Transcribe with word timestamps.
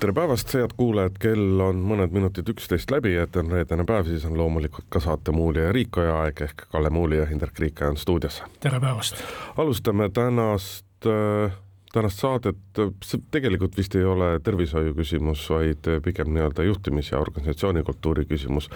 tere 0.00 0.12
päevast, 0.12 0.52
head 0.54 0.74
kuulajad, 0.78 1.16
kell 1.18 1.60
on 1.62 1.80
mõned 1.82 2.12
minutid 2.14 2.48
üksteist 2.52 2.92
läbi, 2.94 3.16
et 3.18 3.36
on 3.36 3.50
reedene 3.50 3.82
päev, 3.86 4.06
siis 4.06 4.24
on 4.28 4.36
loomulikult 4.38 4.86
ka 4.94 5.00
saate 5.02 5.34
Muuli 5.34 5.64
ja 5.64 5.72
Riikoja 5.74 6.20
aeg 6.22 6.42
ehk 6.46 6.66
Kalle 6.70 6.90
Muuli 6.94 7.18
ja 7.18 7.26
Hindrek 7.26 7.58
Riikoja 7.58 7.90
on 7.90 7.98
stuudios. 7.98 8.42
tere 8.60 8.80
päevast! 8.80 9.24
alustame 9.56 10.08
tänast 10.14 11.06
äh, 11.06 11.56
tänast 11.92 12.22
saadet, 12.22 12.80
see 13.04 13.22
tegelikult 13.34 13.76
vist 13.76 13.94
ei 13.98 14.04
ole 14.04 14.36
tervishoiu 14.44 14.94
küsimus, 14.94 15.48
vaid 15.50 15.90
pigem 16.04 16.30
nii-öelda 16.34 16.66
juhtimis- 16.68 17.10
ja 17.12 17.18
organisatsioonikultuuri 17.18 18.24
küsimus. 18.30 18.70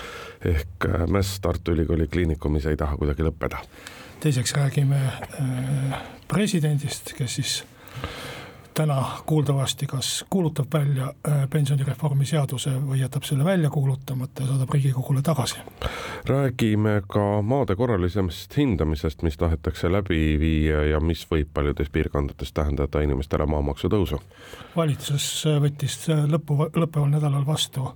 ehk 0.45 0.89
äh, 0.89 1.07
MES 1.07 1.39
Tartu 1.41 1.77
Ülikooli 1.77 2.09
Kliinikumis 2.09 2.67
ei 2.67 2.77
taha 2.77 2.97
kuidagi 2.97 3.23
lõppeda. 3.23 3.63
teiseks 4.21 4.55
räägime 4.59 4.99
äh, 5.07 6.03
presidendist, 6.29 7.15
kes 7.15 7.35
siis 7.35 7.65
täna 8.75 9.05
kuuldavasti 9.27 9.87
kas 9.87 10.25
kuulutab 10.31 10.67
välja 10.73 11.05
äh, 11.29 11.49
pensionireformi 11.51 12.27
seaduse 12.27 12.71
või 12.71 13.01
jätab 13.01 13.27
selle 13.29 13.45
välja 13.45 13.71
kuulutamata 13.71 14.43
ja 14.43 14.49
saadab 14.49 14.71
Riigikogule 14.75 15.23
tagasi. 15.23 15.57
räägime 16.27 17.03
ka 17.09 17.43
maade 17.43 17.77
korralisest 17.77 18.57
hindamisest, 18.57 19.23
mis 19.23 19.37
tahetakse 19.37 19.93
läbi 19.93 20.39
viia 20.41 20.85
ja 20.85 21.01
mis 21.01 21.27
võib 21.31 21.49
paljudes 21.55 21.91
piirkondades 21.91 22.53
tähendada 22.53 23.01
inimestele 23.01 23.47
maamaksu 23.47 23.89
tõusu. 23.89 24.21
valitsus 24.77 25.45
võttis 25.61 25.99
lõpu, 26.09 26.71
lõppeval 26.77 27.11
nädalal 27.11 27.47
vastu 27.47 27.93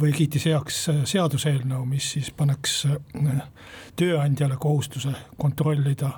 või 0.00 0.12
kiitis 0.12 0.44
heaks 0.44 0.88
seaduseelnõu, 1.04 1.84
mis 1.84 2.12
siis 2.12 2.30
paneks 2.30 2.86
äh, 2.86 3.42
tööandjale 3.96 4.56
kohustuse 4.56 5.14
kontrollida 5.36 6.10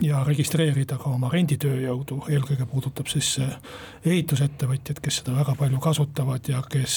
ja 0.00 0.22
registreerida 0.24 0.98
ka 1.00 1.10
oma 1.12 1.28
renditööjõudu, 1.32 2.22
eelkõige 2.32 2.66
puudutab 2.70 3.08
siis 3.10 3.34
ehitusettevõtjad, 4.04 5.00
kes 5.04 5.20
seda 5.20 5.36
väga 5.36 5.56
palju 5.58 5.80
kasutavad 5.82 6.48
ja 6.48 6.62
kes 6.72 6.96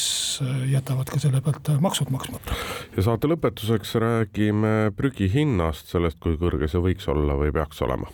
jätavad 0.71 1.11
ka 1.11 1.19
selle 1.19 1.41
pealt 1.43 1.71
maksud 1.83 2.11
maksmata. 2.15 2.55
ja 2.95 3.03
saate 3.03 3.31
lõpetuseks 3.31 3.95
räägime 4.03 4.91
prügi 4.95 5.29
hinnast, 5.33 5.91
sellest, 5.91 6.19
kui 6.23 6.39
kõrge 6.39 6.71
see 6.71 6.83
võiks 6.83 7.07
olla 7.11 7.35
või 7.39 7.53
peaks 7.55 7.81
olema. 7.81 8.11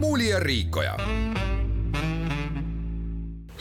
muuli 0.00 0.28
ja 0.28 0.40
Riikoja 0.40 0.96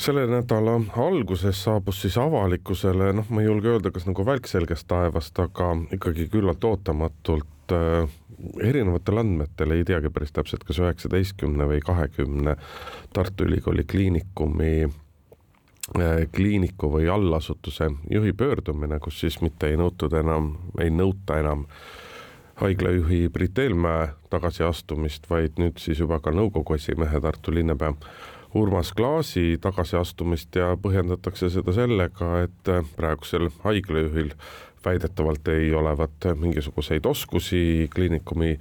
selle 0.03 0.25
nädala 0.27 0.75
alguses 0.99 1.63
saabus 1.63 2.01
siis 2.03 2.17
avalikkusele, 2.19 3.11
noh, 3.15 3.29
ma 3.31 3.41
ei 3.41 3.47
julge 3.47 3.71
öelda, 3.71 3.91
kas 3.93 4.07
nagu 4.09 4.25
välk 4.27 4.49
selgest 4.51 4.87
taevast, 4.91 5.39
aga 5.39 5.69
ikkagi 5.95 6.27
küllalt 6.33 6.63
ootamatult 6.67 7.71
äh, 7.71 8.11
erinevatel 8.67 9.21
andmetel, 9.21 9.71
ei 9.71 9.85
teagi 9.87 10.11
päris 10.11 10.35
täpselt, 10.35 10.65
kas 10.67 10.81
üheksateistkümne 10.83 11.67
või 11.69 11.79
kahekümne 11.85 12.57
Tartu 13.15 13.47
Ülikooli 13.47 13.87
Kliinikumi 13.87 14.73
äh, 14.83 16.25
kliiniku 16.35 16.91
või 16.97 17.07
allasutuse 17.07 17.91
juhi 18.11 18.35
pöördumine, 18.35 18.99
kus 18.99 19.21
siis 19.23 19.39
mitte 19.45 19.71
ei 19.71 19.79
nõutud 19.79 20.15
enam, 20.19 20.55
ei 20.83 20.91
nõuta 20.91 21.39
enam 21.39 21.63
haiglajuhi 22.59 23.29
Brit 23.33 23.59
Eelmäe 23.59 24.11
tagasiastumist, 24.29 25.29
vaid 25.29 25.57
nüüd 25.61 25.79
siis 25.81 26.03
juba 26.03 26.19
ka 26.19 26.35
nõukogu 26.35 26.75
esimehe 26.75 27.23
Tartu 27.23 27.55
linnapea 27.55 27.95
Urmas 28.55 28.91
Klaasi 28.93 29.57
tagasiastumist 29.61 30.55
ja 30.55 30.75
põhjendatakse 30.77 31.49
seda 31.49 31.73
sellega, 31.73 32.43
et 32.45 32.69
praegusel 32.95 33.49
haiglajuhil 33.63 34.29
väidetavalt 34.85 35.47
ei 35.47 35.73
olevat 35.73 36.27
mingisuguseid 36.35 37.05
oskusi 37.05 37.89
kliinikumi 37.95 38.59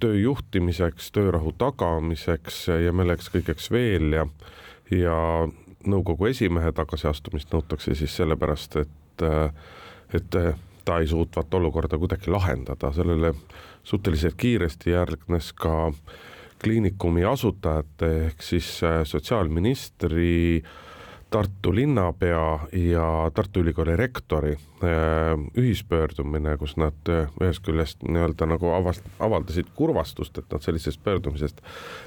töö 0.00 0.14
juhtimiseks, 0.14 1.12
töörahu 1.12 1.54
tagamiseks 1.58 2.66
ja 2.84 2.92
milleks 2.92 3.30
kõigeks 3.32 3.70
veel 3.72 4.12
ja, 4.18 4.26
ja 4.90 5.16
nõukogu 5.86 6.28
esimehe 6.28 6.72
tagasiastumist 6.76 7.52
nõutakse 7.54 7.94
siis 7.94 8.16
sellepärast, 8.20 8.76
et, 8.82 9.26
et 10.12 10.40
ta 10.84 11.00
ei 11.00 11.08
suutvat 11.08 11.54
olukorda 11.54 11.98
kuidagi 11.98 12.30
lahendada, 12.30 12.92
sellele 12.92 13.32
suhteliselt 13.86 14.36
kiiresti 14.36 14.92
järgnes 14.92 15.54
ka 15.56 15.76
äh, 15.88 16.16
kliinikumi 16.62 17.24
asutajate 17.24 18.10
ehk 18.26 18.42
siis 18.42 18.80
äh, 18.84 19.00
sotsiaalministri, 19.04 20.62
Tartu 21.30 21.72
linnapea 21.74 22.58
ja 22.72 23.30
Tartu 23.34 23.60
Ülikooli 23.60 23.96
rektori 23.96 24.52
äh, 24.52 24.58
ühispöördumine, 25.58 26.54
kus 26.56 26.76
nad 26.78 27.10
äh, 27.10 27.26
ühest 27.42 27.64
küljest 27.66 28.06
nii-öelda 28.06 28.46
nagu 28.46 28.70
avast-, 28.70 29.08
avaldasid 29.18 29.72
kurvastust, 29.74 30.38
et 30.38 30.54
nad 30.54 30.62
sellisest 30.62 31.02
pöördumisest 31.04 31.60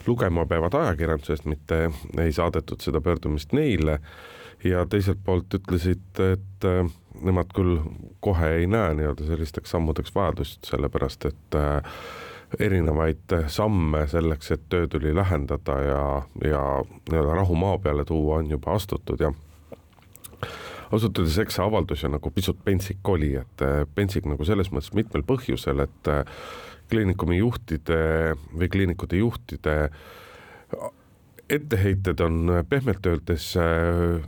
lugema 0.07 0.45
peavad 0.47 0.79
ajakirjandusest, 0.79 1.45
mitte 1.51 1.89
ei 2.17 2.31
saadetud 2.31 2.79
seda 2.79 3.03
pöördumist 3.03 3.51
neile 3.53 3.99
ja 4.63 4.85
teiselt 4.87 5.19
poolt 5.25 5.59
ütlesid, 5.59 6.23
et 6.23 6.69
nemad 7.21 7.51
küll 7.55 7.77
kohe 8.23 8.55
ei 8.61 8.67
näe 8.67 8.95
nii-öelda 8.97 9.27
sellisteks 9.27 9.75
sammudeks 9.75 10.15
vajadust, 10.15 10.63
sellepärast 10.71 11.29
et 11.29 11.59
äh, 11.59 11.99
erinevaid 12.59 13.35
samme 13.47 14.07
selleks, 14.07 14.51
et 14.51 14.63
töö 14.69 14.87
tuli 14.87 15.13
lähendada 15.15 15.75
ja, 15.85 16.03
ja 16.43 16.63
nii-öelda 17.11 17.35
rahu 17.41 17.55
maa 17.55 17.77
peale 17.77 18.05
tuua, 18.05 18.39
on 18.41 18.49
juba 18.49 18.73
astutud 18.73 19.21
ja 19.21 19.33
ausalt 20.91 21.19
öeldes, 21.19 21.37
eks 21.43 21.59
see 21.59 21.65
avaldus 21.65 22.03
ju 22.03 22.09
nagu 22.11 22.31
pisut 22.33 22.63
pentsik 22.65 23.13
oli, 23.13 23.35
et 23.39 23.65
eh, 23.65 23.83
pentsik 23.95 24.25
nagu 24.29 24.45
selles 24.47 24.71
mõttes 24.73 24.93
mitmel 24.97 25.25
põhjusel, 25.27 25.83
et 25.85 26.11
eh, 26.11 26.23
kliinikumi 26.89 27.37
juhtide 27.37 27.99
või 28.55 28.71
kliinikute 28.73 29.19
juhtide 29.19 29.75
etteheited 31.49 32.21
on 32.25 32.63
pehmelt 32.69 33.05
öeldes 33.09 33.51
eh, 33.61 34.25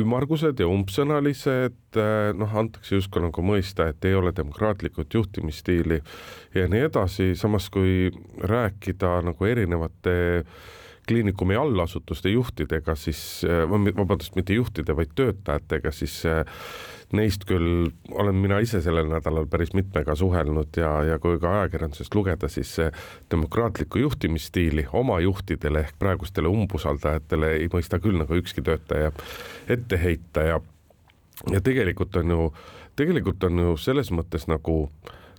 ümmargused 0.00 0.60
ja 0.60 0.68
umbsõnalised, 0.70 1.76
äh, 1.98 2.30
noh, 2.36 2.54
antakse 2.60 2.98
justkui 2.98 3.22
nagu 3.24 3.44
mõista, 3.46 3.88
et 3.90 4.04
ei 4.08 4.16
ole 4.18 4.32
demokraatlikut 4.36 5.14
juhtimisstiili 5.14 6.00
ja 6.54 6.68
nii 6.70 6.86
edasi, 6.88 7.32
samas 7.38 7.70
kui 7.74 8.10
rääkida 8.42 9.18
nagu 9.26 9.50
erinevate 9.50 10.16
kliinikumi 11.08 11.56
allasutuste 11.60 12.32
juhtidega, 12.32 12.96
siis 12.96 13.44
äh, 13.44 13.64
vabandust, 13.68 14.34
mitte 14.38 14.56
juhtide, 14.56 14.96
vaid 14.96 15.12
töötajatega, 15.18 15.92
siis 15.92 16.22
äh, 16.28 16.44
neist 17.12 17.44
küll 17.48 17.88
olen 18.10 18.36
mina 18.40 18.58
ise 18.64 18.80
sellel 18.82 19.08
nädalal 19.10 19.46
päris 19.50 19.74
mitmega 19.76 20.14
suhelnud 20.16 20.76
ja, 20.76 20.90
ja 21.04 21.18
kui 21.22 21.38
ka 21.40 21.52
ajakirjandusest 21.60 22.14
lugeda, 22.14 22.48
siis 22.48 22.76
demokraatlikku 23.30 23.98
juhtimisstiili 23.98 24.86
oma 24.92 25.20
juhtidele 25.20 25.84
ehk 25.84 25.98
praegustele 25.98 26.48
umbusaldajatele 26.48 27.52
ei 27.58 27.68
mõista 27.72 28.00
küll 28.02 28.18
nagu 28.20 28.38
ükski 28.40 28.64
töötaja 28.64 29.12
ette 29.68 30.00
heita 30.00 30.46
ja 30.48 30.60
ja 31.50 31.60
tegelikult 31.60 32.16
on 32.16 32.30
ju, 32.30 32.48
tegelikult 32.96 33.44
on 33.44 33.58
ju 33.58 33.76
selles 33.76 34.12
mõttes 34.14 34.48
nagu 34.50 34.88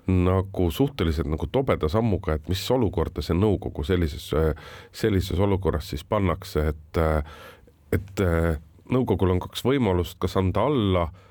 nagu 0.05 0.67
suhteliselt 0.69 1.25
nagu 1.25 1.47
tobeda 1.49 1.87
sammuga, 1.89 2.35
et 2.35 2.49
mis 2.51 2.61
olukorda 2.71 3.23
see 3.25 3.33
nõukogu 3.33 3.81
sellises, 3.87 4.27
sellises 4.93 5.39
olukorras 5.41 5.87
siis 5.89 6.03
pannakse, 6.05 6.67
et 6.69 6.99
et 7.95 8.21
nõukogul 8.91 9.33
on 9.33 9.39
kaks 9.41 9.63
võimalust, 9.65 10.19
kas 10.21 10.37
anda 10.37 10.67
alla 10.69 11.07
Äh, 11.07 11.21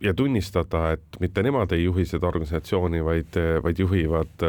ja 0.00 0.14
tunnistada, 0.16 0.90
et 0.96 1.20
mitte 1.20 1.42
nemad 1.44 1.72
ei 1.76 1.84
juhi 1.84 2.04
seda 2.08 2.28
organisatsiooni, 2.28 3.00
vaid, 3.04 3.38
vaid 3.64 3.80
juhivad 3.80 4.44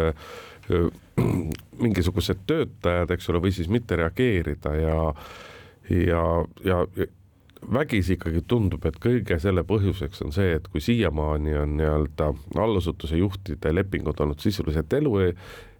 mingisugused 1.86 2.44
töötajad, 2.48 3.12
eks 3.16 3.30
ole, 3.32 3.42
või 3.44 3.56
siis 3.56 3.72
mitte 3.72 4.00
reageerida 4.00 4.76
ja 4.80 4.98
ja, 5.92 6.24
ja 6.66 6.86
vägisi 7.74 8.16
ikkagi 8.18 8.44
tundub, 8.48 8.86
et 8.86 8.98
kõige 9.02 9.38
selle 9.42 9.64
põhjuseks 9.68 10.24
on 10.26 10.34
see, 10.36 10.56
et 10.58 10.68
kui 10.72 10.82
siiamaani 10.82 11.56
on 11.62 11.76
nii-öelda 11.80 12.32
allasutuse 12.62 13.20
juhtide 13.20 13.74
lepingud 13.76 14.20
olnud 14.24 14.42
sisuliselt 14.42 14.94
elu 14.98 15.14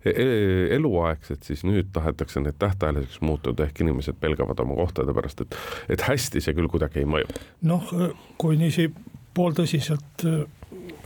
eluaegsed, 0.06 1.44
siis 1.46 1.64
nüüd 1.68 1.92
tahetakse 1.94 2.42
need 2.42 2.58
tähtajaliseks 2.62 3.22
muutuda, 3.22 3.68
ehk 3.68 3.84
inimesed 3.84 4.18
pelgavad 4.22 4.60
oma 4.64 4.76
kohtade 4.80 5.14
pärast, 5.14 5.46
et, 5.46 5.58
et 5.90 6.06
hästi 6.08 6.42
see 6.42 6.58
küll 6.58 6.72
kuidagi 6.72 7.04
ei 7.04 7.10
mõju. 7.10 7.30
noh, 7.70 7.94
kui 8.42 8.58
niiviisi 8.58 8.90
pooltõsiselt 9.34 10.26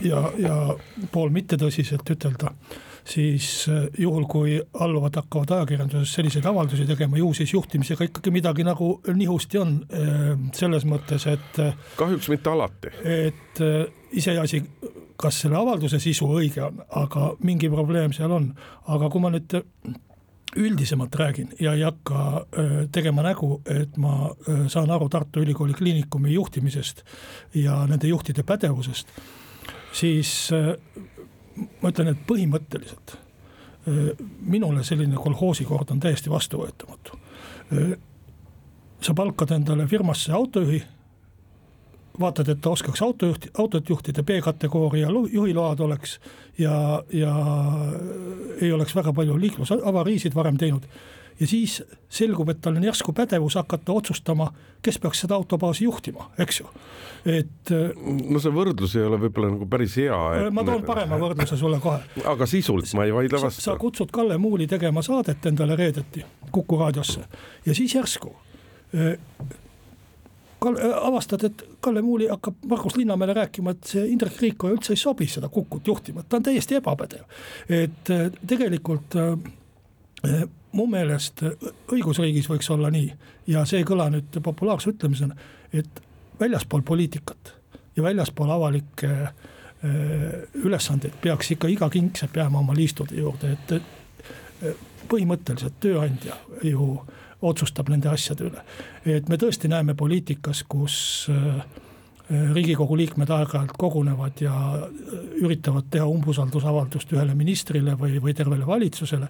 ja, 0.02 0.26
ja 0.38 0.56
pool 1.12 1.32
mittetõsiselt 1.34 2.16
ütelda 2.16 2.52
siis 3.06 3.66
juhul, 3.98 4.24
kui 4.26 4.56
alluvad 4.82 5.14
hakkavad 5.20 5.52
ajakirjanduses 5.56 6.14
selliseid 6.18 6.46
avaldusi 6.50 6.86
tegema, 6.88 7.18
ju 7.20 7.30
siis 7.38 7.52
juhtimisega 7.54 8.08
ikkagi 8.08 8.32
midagi 8.34 8.66
nagu 8.66 8.96
nihusti 9.14 9.60
on, 9.62 9.76
selles 10.56 10.86
mõttes, 10.90 11.28
et 11.30 11.60
kahjuks 12.00 12.28
mitte 12.32 12.50
alati. 12.50 12.90
et 13.04 13.62
iseasi, 14.16 14.62
kas 15.16 15.40
selle 15.42 15.58
avalduse 15.58 16.00
sisu 16.02 16.28
õige 16.38 16.62
on, 16.66 16.82
aga 17.00 17.32
mingi 17.44 17.70
probleem 17.72 18.12
seal 18.16 18.32
on, 18.36 18.50
aga 18.92 19.10
kui 19.12 19.22
ma 19.22 19.30
nüüd 19.34 19.56
üldisemalt 20.56 21.14
räägin 21.20 21.50
ja 21.60 21.74
ei 21.76 21.82
hakka 21.84 22.46
tegema 22.92 23.22
nägu, 23.26 23.60
et 23.68 23.96
ma 24.00 24.30
saan 24.72 24.90
aru 24.90 25.08
Tartu 25.12 25.42
Ülikooli 25.44 25.74
Kliinikumi 25.76 26.32
juhtimisest 26.32 27.02
ja 27.54 27.82
nende 27.90 28.08
juhtide 28.08 28.44
pädevusest, 28.46 29.10
siis 29.92 30.32
ma 31.82 31.92
ütlen, 31.92 32.12
et 32.12 32.24
põhimõtteliselt 32.28 33.18
minule 34.40 34.82
selline 34.84 35.18
kolhoosikord 35.20 35.92
on 35.94 36.00
täiesti 36.00 36.30
vastuvõetamatu. 36.30 37.18
sa 39.00 39.14
palkad 39.14 39.50
endale 39.50 39.86
firmasse 39.86 40.32
autojuhi 40.32 40.82
vaatad, 42.20 42.48
et 42.48 42.60
ta 42.60 42.70
oskaks 42.70 43.02
autojuhti, 43.02 43.50
autot 43.58 43.88
juhtida, 43.88 44.22
B-kategooria 44.22 45.08
juhiload 45.32 45.80
oleks 45.80 46.18
ja, 46.58 47.02
ja 47.12 47.34
ei 48.60 48.72
oleks 48.72 48.96
väga 48.96 49.12
palju 49.12 49.40
liiklusavariisid 49.40 50.34
varem 50.34 50.56
teinud. 50.56 50.82
ja 51.40 51.46
siis 51.46 51.82
selgub, 52.08 52.48
et 52.48 52.60
tal 52.64 52.76
on 52.76 52.84
järsku 52.84 53.12
pädevus 53.12 53.54
hakata 53.54 53.92
otsustama, 53.92 54.46
kes 54.82 54.98
peaks 54.98 55.20
seda 55.20 55.34
autobaasi 55.34 55.84
juhtima, 55.84 56.30
eks 56.38 56.60
ju, 56.60 56.70
et. 57.24 57.72
no 58.30 58.40
see 58.40 58.54
võrdlus 58.54 58.96
ei 58.96 59.04
ole 59.04 59.20
võib-olla 59.26 59.52
nagu 59.52 59.68
päris 59.68 59.98
hea 60.00 60.22
et.... 60.38 60.48
ma 60.54 60.64
toon 60.64 60.86
parema 60.86 61.20
võrdluse 61.20 61.60
sulle 61.60 61.80
kohe. 61.84 62.00
aga 62.24 62.48
sisult 62.48 62.88
ma 62.96 63.04
ei 63.04 63.14
vaidle 63.14 63.42
vastu. 63.42 63.66
sa 63.66 63.76
kutsud 63.80 64.10
Kalle 64.14 64.38
Muuli 64.38 64.66
tegema 64.66 65.04
saadet 65.04 65.46
endale 65.52 65.76
reedeti 65.76 66.24
Kuku 66.50 66.80
raadiosse 66.80 67.26
ja 67.66 67.74
siis 67.74 67.94
järsku 67.94 68.32
äh, 68.94 69.18
avastad, 71.02 71.44
et 71.44 71.64
Kalle 71.80 72.02
Muuli 72.02 72.28
hakkab 72.28 72.54
Margus 72.68 72.96
Linnamäele 72.96 73.34
rääkima, 73.34 73.70
et 73.70 73.84
see 73.84 74.06
Indrek 74.08 74.40
Riikoja 74.40 74.74
üldse 74.76 74.94
ei 74.94 75.00
sobi 75.00 75.26
seda 75.28 75.48
Kukut 75.52 75.86
juhtima, 75.86 76.22
ta 76.22 76.36
on 76.36 76.46
täiesti 76.46 76.78
ebapädev. 76.78 77.24
et 77.68 78.10
äh, 78.10 78.30
tegelikult 78.46 79.16
äh, 79.16 80.42
mu 80.72 80.86
meelest 80.86 81.42
õigusriigis 81.92 82.48
võiks 82.50 82.70
olla 82.72 82.90
nii 82.90 83.12
ja 83.46 83.64
see 83.64 83.82
ei 83.82 83.88
kõla 83.88 84.08
nüüd 84.12 84.40
populaarse 84.42 84.90
ütlemisena, 84.90 85.36
et 85.72 86.02
väljaspool 86.40 86.82
poliitikat 86.82 87.52
ja 87.96 88.02
väljaspool 88.02 88.50
avalikke 88.50 89.12
ülesandeid 90.64 91.14
peaks 91.22 91.50
ikka 91.52 91.68
iga 91.68 91.88
kingsepp 91.92 92.36
jääma 92.36 92.58
oma 92.58 92.74
liistude 92.74 93.14
juurde, 93.14 93.52
et 93.52 94.72
põhimõtteliselt 95.08 95.76
tööandja 95.80 96.36
ju 96.64 96.96
otsustab 97.42 97.88
nende 97.92 98.08
asjade 98.08 98.46
üle. 98.48 98.62
et 99.04 99.28
me 99.28 99.36
tõesti 99.36 99.68
näeme 99.68 99.94
poliitikas, 99.94 100.64
kus 100.68 101.28
äh, 101.30 101.64
riigikogu 102.30 102.96
liikmed 102.98 103.30
aeg-ajalt 103.30 103.76
kogunevad 103.78 104.40
ja 104.42 104.52
äh, 104.74 104.86
üritavad 105.46 105.86
teha 105.90 106.06
umbusaldusavaldust 106.10 107.12
ühele 107.14 107.36
ministrile 107.38 107.94
või, 107.98 108.16
või 108.22 108.34
tervele 108.34 108.66
valitsusele. 108.66 109.28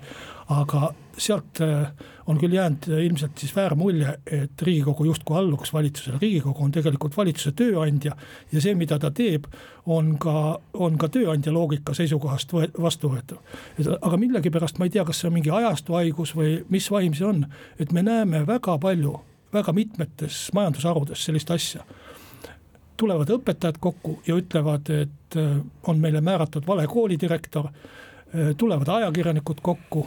aga 0.48 0.94
sealt 1.18 1.60
äh, 1.60 1.90
on 2.26 2.38
küll 2.40 2.56
jäänud 2.56 2.88
ilmselt 2.88 3.38
siis 3.38 3.52
väär 3.56 3.74
mulje, 3.76 4.16
et 4.26 4.62
riigikogu 4.62 5.04
justkui 5.04 5.36
alluks 5.36 5.72
valitsusele, 5.72 6.18
riigikogu 6.22 6.64
on 6.64 6.72
tegelikult 6.72 7.16
valitsuse 7.16 7.52
tööandja. 7.52 8.16
ja 8.52 8.60
see, 8.60 8.74
mida 8.74 8.98
ta 8.98 9.10
teeb, 9.10 9.44
on 9.86 10.16
ka, 10.18 10.58
on 10.72 10.96
ka 10.98 11.08
tööandja 11.08 11.52
loogika 11.52 11.94
seisukohast 11.94 12.52
vastuvõetav. 12.80 13.38
aga 14.00 14.16
millegipärast 14.16 14.78
ma 14.78 14.88
ei 14.88 14.90
tea, 14.90 15.04
kas 15.04 15.20
see 15.20 15.28
on 15.28 15.36
mingi 15.36 15.50
ajastu 15.50 16.00
haigus 16.00 16.32
või 16.36 16.62
mis 16.70 16.90
vaim 16.90 17.14
see 17.14 17.28
on, 17.28 17.44
et 17.78 17.92
me 17.92 18.02
näeme 18.02 18.46
väga 18.46 18.78
palju, 18.78 19.20
väga 19.52 19.72
mitmetes 19.72 20.48
majandusharudes 20.54 21.28
sellist 21.28 21.50
asja 21.50 21.84
tulevad 22.96 23.30
õpetajad 23.30 23.78
kokku 23.80 24.20
ja 24.26 24.36
ütlevad, 24.36 24.90
et 24.90 25.36
äh, 25.36 25.56
on 25.82 25.98
meile 25.98 26.20
määratud 26.20 26.66
vale 26.66 26.86
koolidirektor. 26.86 27.66
Äh, 27.66 28.52
tulevad 28.56 28.88
ajakirjanikud 28.88 29.62
kokku, 29.62 30.06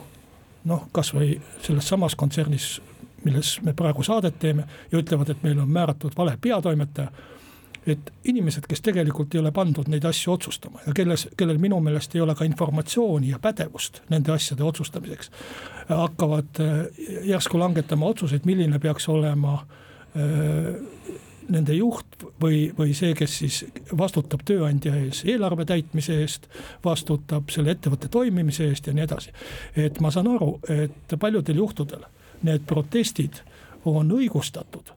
noh, 0.70 0.88
kasvõi 0.92 1.40
selles 1.64 1.88
samas 1.90 2.16
kontsernis, 2.16 2.78
milles 3.24 3.58
me 3.64 3.74
praegu 3.74 4.04
saadet 4.04 4.40
teeme 4.40 4.64
ja 4.92 5.02
ütlevad, 5.02 5.30
et 5.30 5.44
meile 5.44 5.62
on 5.62 5.70
määratud 5.70 6.16
vale 6.18 6.38
peatoimetaja. 6.42 7.12
et 7.88 8.12
inimesed, 8.28 8.66
kes 8.70 8.82
tegelikult 8.82 9.34
ei 9.34 9.40
ole 9.40 9.52
pandud 9.52 9.88
neid 9.90 10.04
asju 10.06 10.34
otsustama 10.34 10.82
ja 10.86 10.92
kelles, 10.94 11.24
kellel 11.38 11.58
minu 11.58 11.80
meelest 11.82 12.14
ei 12.16 12.22
ole 12.22 12.36
ka 12.36 12.46
informatsiooni 12.46 13.30
ja 13.30 13.40
pädevust 13.40 14.02
nende 14.10 14.32
asjade 14.32 14.64
otsustamiseks. 14.64 15.32
hakkavad 15.90 16.60
äh, 16.60 16.86
järsku 17.24 17.60
langetama 17.60 18.06
otsuseid, 18.06 18.46
milline 18.46 18.80
peaks 18.80 19.10
olema 19.10 19.66
nende 21.50 21.74
juht 21.74 22.24
või, 22.42 22.70
või 22.78 22.94
see, 22.98 23.14
kes 23.18 23.38
siis 23.42 23.60
vastutab 23.98 24.44
tööandja 24.46 24.96
ees 25.00 25.24
eelarve 25.26 25.66
täitmise 25.70 26.20
eest, 26.22 26.48
vastutab 26.86 27.50
selle 27.54 27.76
ettevõtte 27.76 28.10
toimimise 28.12 28.70
eest 28.70 28.88
ja 28.88 28.94
nii 28.94 29.06
edasi. 29.08 29.34
et 29.76 30.00
ma 30.00 30.12
saan 30.12 30.28
aru, 30.32 30.60
et 30.70 31.20
paljudel 31.20 31.62
juhtudel 31.64 32.06
need 32.44 32.66
protestid 32.68 33.42
on 33.86 34.12
õigustatud 34.16 34.94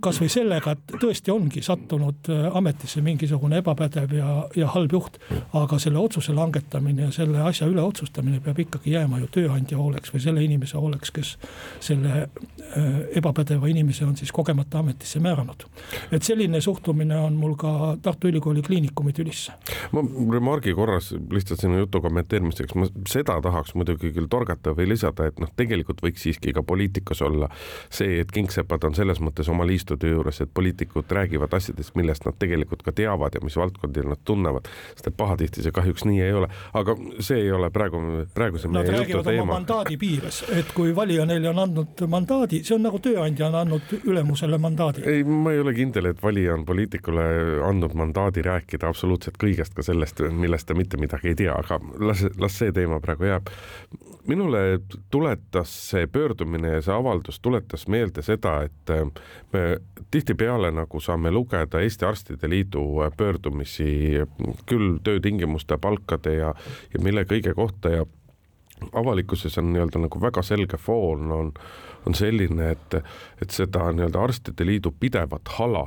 kasvõi 0.00 0.28
sellega, 0.32 0.72
et 0.72 0.94
tõesti 1.00 1.32
ongi 1.32 1.62
sattunud 1.64 2.30
äh, 2.32 2.46
ametisse 2.56 3.02
mingisugune 3.04 3.58
ebapädev 3.62 4.14
ja, 4.16 4.34
ja 4.56 4.68
halb 4.74 4.92
juht. 4.92 5.18
aga 5.52 5.78
selle 5.78 5.98
otsuse 5.98 6.32
langetamine 6.32 7.02
ja 7.02 7.10
selle 7.12 7.42
asja 7.44 7.66
üle 7.68 7.82
otsustamine 7.82 8.40
peab 8.40 8.58
ikkagi 8.58 8.94
jääma 8.94 9.18
ju 9.22 9.28
tööandja 9.32 9.78
hooleks 9.78 10.12
või 10.14 10.22
selle 10.24 10.44
inimese 10.44 10.78
hooleks, 10.80 11.10
kes 11.10 11.34
selle 11.80 12.22
äh, 12.22 12.88
ebapädeva 13.18 13.68
inimese 13.68 14.06
on 14.06 14.16
siis 14.16 14.32
kogemata 14.32 14.78
ametisse 14.78 15.20
määranud. 15.20 15.66
et 16.12 16.22
selline 16.22 16.60
suhtumine 16.60 17.18
on 17.18 17.36
mul 17.36 17.56
ka 17.56 17.96
Tartu 18.02 18.28
Ülikooli 18.28 18.62
Kliinikumi 18.62 19.12
tülisse. 19.12 19.52
ma 19.92 20.04
remargi 20.32 20.74
korras 20.74 21.12
lihtsalt 21.30 21.60
sinu 21.60 21.78
jutu 21.78 22.00
kommenteerimiseks, 22.00 22.74
ma 22.74 22.88
seda 23.08 23.40
tahaks 23.42 23.74
muidugi 23.74 24.12
küll 24.12 24.28
torgata 24.30 24.74
või 24.76 24.88
lisada, 24.94 25.26
et 25.26 25.40
noh, 25.40 25.50
tegelikult 25.56 26.02
võiks 26.02 26.22
siiski 26.22 26.52
ka 26.52 26.62
poliitikas 26.62 27.22
olla 27.22 27.48
see, 27.90 28.20
et 28.20 28.32
kingsepad 28.32 28.84
on 28.84 28.94
selles 28.94 29.20
mõttes 29.20 29.48
oma 29.52 29.66
liist 29.66 29.81
liistude 29.82 30.10
juures, 30.10 30.40
et 30.40 30.50
poliitikud 30.54 31.04
räägivad 31.10 31.52
asjadest, 31.52 31.94
millest 31.94 32.24
nad 32.24 32.34
tegelikult 32.38 32.82
ka 32.82 32.92
teavad 32.92 33.34
ja 33.34 33.40
mis 33.42 33.56
valdkondi 33.56 34.02
nad 34.06 34.18
tunnevad. 34.24 34.68
sest 34.94 35.06
et 35.06 35.16
pahatihti 35.16 35.62
see 35.62 35.72
kahjuks 35.72 36.04
nii 36.04 36.20
ei 36.22 36.32
ole, 36.32 36.48
aga 36.72 36.96
see 37.20 37.40
ei 37.40 37.52
ole 37.52 37.70
praegu, 37.70 38.00
praeguse 38.34 38.68
meie 38.68 38.84
Nad 38.84 38.98
räägivad 38.98 39.24
teema. 39.24 39.42
oma 39.42 39.52
mandaadi 39.52 39.96
piires, 39.96 40.44
et 40.50 40.72
kui 40.74 40.94
valija 40.96 41.26
neile 41.26 41.48
on 41.48 41.58
andnud 41.58 42.04
mandaadi, 42.06 42.62
see 42.64 42.76
on 42.76 42.82
nagu 42.86 42.98
tööandja 42.98 43.48
on 43.48 43.54
andnud 43.54 43.94
ülemusele 44.04 44.58
mandaadi. 44.58 45.02
ei, 45.06 45.24
ma 45.24 45.52
ei 45.52 45.60
ole 45.60 45.74
kindel, 45.74 46.12
et 46.12 46.22
valija 46.22 46.54
on 46.54 46.64
poliitikule 46.64 47.26
andnud 47.66 47.94
mandaadi 47.98 48.42
rääkida 48.42 48.88
absoluutselt 48.88 49.38
kõigest, 49.42 49.74
ka 49.74 49.82
sellest, 49.82 50.22
millest 50.30 50.68
ta 50.68 50.78
mitte 50.78 51.00
midagi 51.00 51.32
ei 51.32 51.34
tea, 51.34 51.58
aga 51.58 51.80
las, 51.98 52.24
las 52.38 52.58
see 52.58 52.72
teema 52.72 53.00
praegu 53.00 53.30
jääb. 53.30 53.50
minule 54.26 54.78
tuletas 55.10 55.70
see 55.90 56.06
pöördumine 56.06 56.76
ja 56.76 56.82
see 56.82 56.94
avaldus 56.94 57.40
tuletas 57.40 57.88
meelde 57.88 58.22
seda, 58.22 58.62
et 58.62 58.92
me 59.52 59.71
tihtipeale 60.10 60.70
nagu 60.74 61.00
saame 61.00 61.30
lugeda 61.30 61.80
Eesti 61.80 62.04
Arstide 62.04 62.50
Liidu 62.50 62.84
pöördumisi 63.16 64.20
küll 64.66 64.98
töötingimuste, 65.04 65.78
palkade 65.78 66.34
ja, 66.34 66.54
ja 66.94 67.00
mille 67.02 67.24
kõige 67.24 67.54
kohta 67.54 67.94
ja 67.96 68.04
avalikkuses 68.92 69.58
on 69.58 69.72
nii-öelda 69.72 70.02
nagu 70.06 70.20
väga 70.20 70.42
selge 70.42 70.76
foon 70.76 71.32
on, 71.32 71.52
on 72.06 72.14
selline, 72.14 72.72
et, 72.74 72.96
et 73.42 73.50
seda 73.50 73.90
nii-öelda 73.92 74.22
Arstide 74.22 74.66
Liidu 74.66 74.94
pidevat 75.00 75.56
hala 75.58 75.86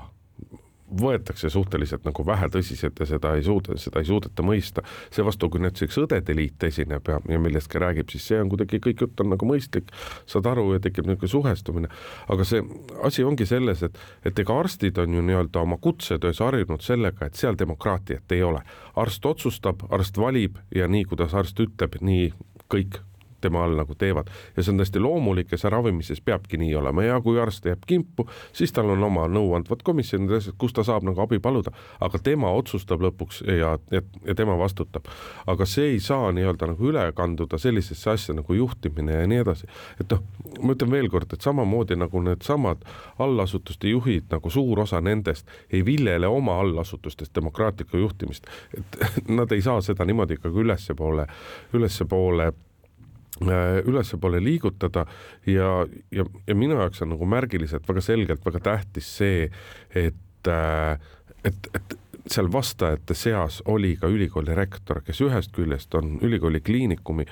võetakse 1.02 1.50
suhteliselt 1.50 2.06
nagu 2.06 2.26
vähetõsiselt 2.26 3.00
ja 3.00 3.08
seda 3.10 3.34
ei 3.36 3.44
suuda, 3.44 3.78
seda 3.82 4.02
ei 4.02 4.10
suudeta 4.10 4.44
mõista. 4.44 4.84
seevastu, 5.12 5.50
kui 5.50 5.64
näiteks 5.64 5.98
õdede 6.04 6.36
liit 6.36 6.64
esineb 6.64 7.08
ja, 7.08 7.20
ja 7.30 7.40
millestki 7.40 7.80
räägib, 7.82 8.10
siis 8.12 8.28
see 8.28 8.42
on 8.42 8.50
kuidagi, 8.50 8.80
kõik 8.84 9.02
jutt 9.02 9.24
on 9.24 9.32
nagu 9.34 9.50
mõistlik, 9.50 9.92
saad 10.26 10.48
aru 10.52 10.74
ja 10.74 10.84
tekib 10.84 11.08
niisugune 11.08 11.32
suhestumine. 11.32 11.90
aga 12.30 12.44
see 12.44 12.64
asi 13.04 13.24
ongi 13.24 13.46
selles, 13.46 13.84
et, 13.84 13.98
et 14.26 14.40
ega 14.40 14.60
arstid 14.60 14.98
on 15.02 15.14
ju 15.14 15.26
nii-öelda 15.26 15.62
oma 15.62 15.78
kutsetöös 15.82 16.40
harjunud 16.40 16.82
sellega, 16.82 17.26
et 17.26 17.36
seal 17.36 17.58
demokraatiat 17.60 18.32
ei 18.32 18.44
ole. 18.44 18.62
arst 18.96 19.26
otsustab, 19.26 19.84
arst 19.90 20.18
valib 20.18 20.58
ja 20.76 20.88
nii, 20.88 21.06
kuidas 21.06 21.34
arst 21.34 21.60
ütleb, 21.60 22.00
nii 22.02 22.32
kõik 22.72 23.02
tema 23.46 23.64
all 23.66 23.78
nagu 23.78 23.96
teevad. 23.96 24.30
ja 24.58 24.64
see 24.64 24.74
on 24.74 24.82
täiesti 24.82 25.02
loomulik 25.04 25.54
ja 25.54 25.60
see 25.62 25.72
ravimises 25.72 26.22
peabki 26.26 26.60
nii 26.62 26.74
olema 26.82 27.06
ja 27.06 27.20
kui 27.22 27.40
arst 27.42 27.66
jääb 27.70 27.86
kimpu, 27.88 28.28
siis 28.54 28.74
tal 28.74 28.90
on 28.94 29.04
oma 29.04 29.28
nõuandvad 29.32 29.84
komisjonid, 29.86 30.52
kus 30.58 30.74
ta 30.74 30.84
saab 30.88 31.06
nagu 31.08 31.22
abi 31.22 31.40
paluda, 31.40 31.74
aga 32.04 32.20
tema 32.24 32.52
otsustab 32.58 33.04
lõpuks 33.06 33.44
ja, 33.48 33.76
ja, 33.92 34.02
ja 34.26 34.36
tema 34.36 34.58
vastutab. 34.60 35.08
aga 35.48 35.66
see 35.70 35.96
ei 35.96 36.00
saa 36.00 36.32
nii-öelda 36.36 36.72
nagu 36.74 36.90
üle 36.90 37.06
kanduda 37.16 37.58
sellisesse 37.62 38.12
asja 38.12 38.36
nagu 38.36 38.54
juhtimine 38.54 39.22
ja 39.22 39.28
nii 39.28 39.44
edasi. 39.44 39.68
et 40.02 40.12
noh, 40.12 40.24
ma 40.62 40.76
ütlen 40.76 40.92
veelkord, 40.92 41.34
et 41.34 41.46
samamoodi 41.46 41.98
nagu 42.00 42.22
needsamad 42.22 42.84
allasutuste 43.20 43.90
juhid, 43.90 44.30
nagu 44.32 44.50
suur 44.50 44.80
osa 44.86 45.02
nendest 45.02 45.50
ei 45.72 45.86
viljele 45.86 46.28
oma 46.28 46.60
allasutustest 46.60 47.36
demokraatlikku 47.36 47.98
juhtimist, 47.98 48.48
et 48.78 49.00
nad 49.40 49.52
ei 49.52 49.62
saa 49.62 49.82
seda 49.82 50.06
niimoodi 50.06 50.40
ikkagi 50.40 50.64
ülespoole, 50.66 51.28
ülespoole 51.74 52.52
ülespoole 53.42 54.40
liigutada 54.44 55.06
ja, 55.46 55.86
ja, 56.12 56.26
ja 56.48 56.56
minu 56.56 56.78
jaoks 56.80 57.02
on 57.04 57.14
nagu 57.16 57.28
märgiliselt 57.28 57.88
väga 57.88 58.02
selgelt 58.02 58.46
väga 58.46 58.62
tähtis 58.64 59.10
see, 59.18 59.50
et, 59.96 60.48
äh, 60.48 61.00
et, 61.44 61.70
et 61.74 61.98
seal 62.32 62.50
vastajate 62.52 63.14
seas 63.14 63.62
oli 63.66 63.96
ka 64.02 64.10
ülikooli 64.10 64.56
rektor, 64.58 65.02
kes 65.06 65.22
ühest 65.22 65.54
küljest 65.56 65.94
on 65.96 66.18
ülikooli 66.26 66.62
kliinikumi 66.66 67.26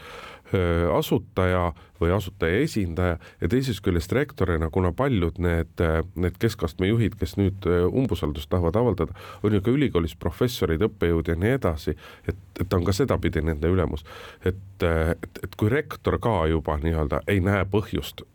asutaja 0.97 1.71
või 2.01 2.11
asutaja 2.15 2.59
esindaja 2.63 3.17
ja 3.41 3.49
teisest 3.49 3.83
küljest 3.85 4.11
rektorina, 4.15 4.69
kuna 4.73 4.91
paljud 4.95 5.39
need, 5.43 5.83
need 6.15 6.37
keskastme 6.41 6.89
juhid, 6.89 7.15
kes 7.19 7.37
nüüd 7.39 7.67
umbusaldust 7.87 8.49
tahavad 8.51 8.77
avaldada, 8.79 9.15
on 9.43 9.55
ju 9.55 9.63
ka 9.63 9.71
ülikoolis 9.71 10.17
professorid, 10.19 10.83
õppejõud 10.89 11.31
ja 11.31 11.37
nii 11.39 11.55
edasi, 11.57 11.95
et, 12.27 12.39
et 12.61 12.77
on 12.77 12.85
ka 12.85 12.95
sedapidi 12.95 13.43
nende 13.45 13.71
ülemus. 13.71 14.05
et, 14.45 14.83
et, 14.83 15.43
et 15.43 15.55
kui 15.57 15.71
rektor 15.71 16.19
ka 16.21 16.43
juba 16.51 16.77
nii-öelda 16.83 17.23
ei 17.27 17.43
näe 17.43 17.65
põhjust 17.69 18.25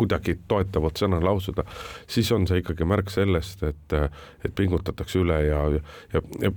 kuidagi 0.00 0.38
toetavat 0.48 1.00
sõna 1.00 1.20
lausuda, 1.20 1.64
siis 2.08 2.30
on 2.32 2.46
see 2.48 2.62
ikkagi 2.62 2.86
märk 2.88 3.12
sellest, 3.12 3.64
et, 3.68 3.96
et 4.44 4.54
pingutatakse 4.56 5.20
üle 5.20 5.36
ja, 5.44 5.64
ja, 6.14 6.22
ja 6.40 6.52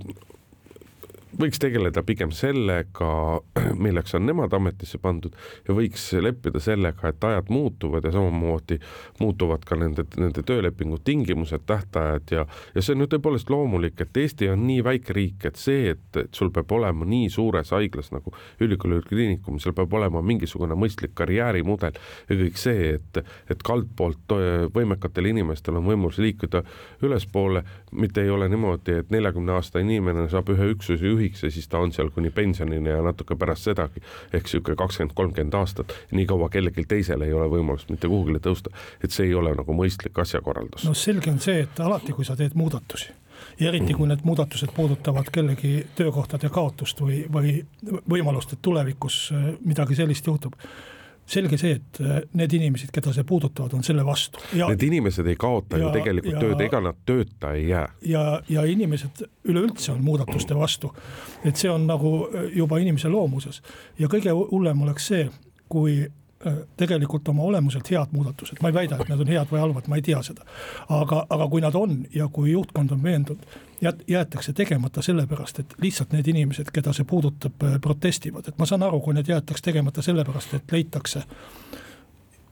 võiks 1.38 1.60
tegeleda 1.60 2.02
pigem 2.06 2.32
sellega, 2.34 3.40
milleks 3.84 4.14
on 4.16 4.26
nemad 4.28 4.52
ametisse 4.54 4.98
pandud 5.02 5.34
ja 5.66 5.74
võiks 5.76 6.06
leppida 6.22 6.60
sellega, 6.62 7.10
et 7.10 7.24
ajad 7.24 7.50
muutuvad 7.52 8.04
ja 8.06 8.12
samamoodi 8.14 8.78
muutuvad 9.20 9.64
ka 9.66 9.78
nende, 9.78 10.06
nende 10.20 10.44
töölepingu 10.46 10.98
tingimused, 11.04 11.64
tähtajad 11.66 12.34
ja, 12.34 12.46
ja 12.74 12.84
see 12.84 12.94
on 12.96 13.04
ju 13.04 13.10
tõepoolest 13.14 13.50
loomulik, 13.52 14.00
et 14.00 14.22
Eesti 14.24 14.48
on 14.52 14.64
nii 14.68 14.84
väike 14.86 15.16
riik, 15.16 15.48
et 15.50 15.60
see, 15.60 15.94
et, 15.94 16.20
et 16.20 16.34
sul 16.34 16.52
peab 16.54 16.72
olema 16.76 17.06
nii 17.08 17.28
suures 17.32 17.74
haiglas 17.74 18.12
nagu 18.14 18.34
ülikooli 18.64 19.02
kliinikum, 19.08 19.58
seal 19.62 19.76
peab 19.76 19.92
olema 19.98 20.22
mingisugune 20.24 20.78
mõistlik 20.78 21.16
karjäärimudel 21.18 21.98
ja 22.30 22.38
kõik 22.44 22.60
see, 22.60 22.94
et, 22.98 23.22
et 23.50 23.66
kaldpoolt 23.66 24.36
võimekatel 24.74 25.32
inimestel 25.32 25.80
on 25.80 25.88
võimalus 25.88 26.20
liikuda 26.22 26.62
ülespoole, 27.04 27.64
mitte 27.92 28.22
ei 28.22 28.30
ole 28.32 28.48
niimoodi, 28.52 29.00
et 29.02 29.12
neljakümne 29.14 29.54
aasta 29.56 29.82
inimene 29.82 30.28
saab 30.32 30.50
ühe 30.54 30.70
üksuse 30.74 31.06
juhi 31.06 31.23
juhiks 31.24 31.42
ja 31.42 31.50
siis 31.50 31.68
ta 31.68 31.78
on 31.78 31.92
seal 31.92 32.10
kuni 32.14 32.30
pensionini 32.30 32.90
ja 32.90 33.02
natuke 33.02 33.36
pärast 33.36 33.70
sedagi. 33.70 34.02
ehk 34.32 34.48
sihuke 34.48 34.76
kakskümmend, 34.76 35.14
kolmkümmend 35.14 35.54
aastat, 35.54 35.94
nii 36.12 36.26
kaua 36.26 36.48
kellelgi 36.48 36.84
teisel 36.88 37.22
ei 37.22 37.32
ole 37.32 37.48
võimalust 37.50 37.90
mitte 37.90 38.08
kuhugile 38.08 38.38
tõusta, 38.38 38.70
et 39.04 39.10
see 39.10 39.26
ei 39.26 39.34
ole 39.34 39.54
nagu 39.54 39.72
mõistlik 39.72 40.18
asjakorraldus. 40.18 40.84
no 40.84 40.94
selge 40.94 41.30
on 41.30 41.40
see, 41.40 41.60
et 41.66 41.80
alati, 41.80 42.12
kui 42.12 42.24
sa 42.24 42.36
teed 42.36 42.54
muudatusi 42.54 43.12
ja 43.60 43.68
eriti, 43.68 43.94
kui 43.94 44.08
need 44.08 44.24
muudatused 44.24 44.72
puudutavad 44.76 45.30
kellegi 45.32 45.86
töökohtade 45.96 46.48
kaotust 46.50 47.00
või, 47.00 47.24
või 47.32 47.60
võimalust, 48.10 48.52
et 48.52 48.62
tulevikus 48.62 49.30
midagi 49.64 49.94
sellist 49.98 50.26
juhtub 50.26 50.58
selge 51.26 51.58
see, 51.60 51.78
et 51.78 52.00
äh, 52.04 52.18
need 52.36 52.52
inimesed, 52.58 52.90
keda 52.94 53.12
see 53.14 53.24
puudutavad, 53.28 53.74
on 53.76 53.84
selle 53.86 54.04
vastu. 54.06 54.42
Need 54.54 54.82
inimesed 54.86 55.28
ei 55.30 55.38
kaota 55.40 55.78
ja, 55.78 55.86
ju 55.86 55.92
tegelikult 55.94 56.36
ja, 56.36 56.42
tööd, 56.42 56.64
ega 56.66 56.80
nad 56.84 56.98
tööta 57.08 57.54
ei 57.56 57.68
jää. 57.68 57.86
ja, 58.10 58.24
ja 58.48 58.64
inimesed 58.68 59.24
üleüldse 59.48 59.92
on 59.92 60.02
muudatuste 60.04 60.56
vastu. 60.58 60.92
et 61.44 61.56
see 61.56 61.70
on 61.70 61.86
nagu 61.88 62.16
äh, 62.26 62.50
juba 62.56 62.78
inimese 62.82 63.08
loomuses 63.08 63.62
ja 63.98 64.08
kõige 64.08 64.34
hullem 64.34 64.82
oleks 64.84 65.08
see, 65.12 65.28
kui 65.68 66.04
tegelikult 66.76 67.28
oma 67.28 67.42
olemuselt 67.42 67.90
head 67.90 68.12
muudatused, 68.12 68.58
ma 68.62 68.70
ei 68.70 68.74
väida, 68.74 68.98
et 69.00 69.08
need 69.08 69.22
on 69.24 69.32
head 69.32 69.52
või 69.52 69.62
halvad, 69.62 69.88
ma 69.88 70.00
ei 70.00 70.04
tea 70.04 70.22
seda. 70.22 70.46
aga, 70.88 71.24
aga 71.30 71.48
kui 71.52 71.62
nad 71.64 71.74
on 71.78 72.02
ja 72.14 72.28
kui 72.32 72.52
juhtkond 72.52 72.92
on 72.92 73.02
veendunud, 73.02 73.46
jäetakse 74.08 74.52
tegemata 74.52 75.02
sellepärast, 75.02 75.58
et 75.60 75.74
lihtsalt 75.82 76.12
need 76.12 76.28
inimesed, 76.32 76.70
keda 76.72 76.92
see 76.92 77.08
puudutab, 77.08 77.62
äh, 77.64 77.78
protestivad, 77.80 78.48
et 78.48 78.58
ma 78.58 78.66
saan 78.66 78.82
aru, 78.82 79.00
kui 79.00 79.14
need 79.14 79.28
jäetakse 79.28 79.70
tegemata 79.70 80.02
sellepärast, 80.02 80.54
et 80.54 80.72
leitakse 80.72 81.24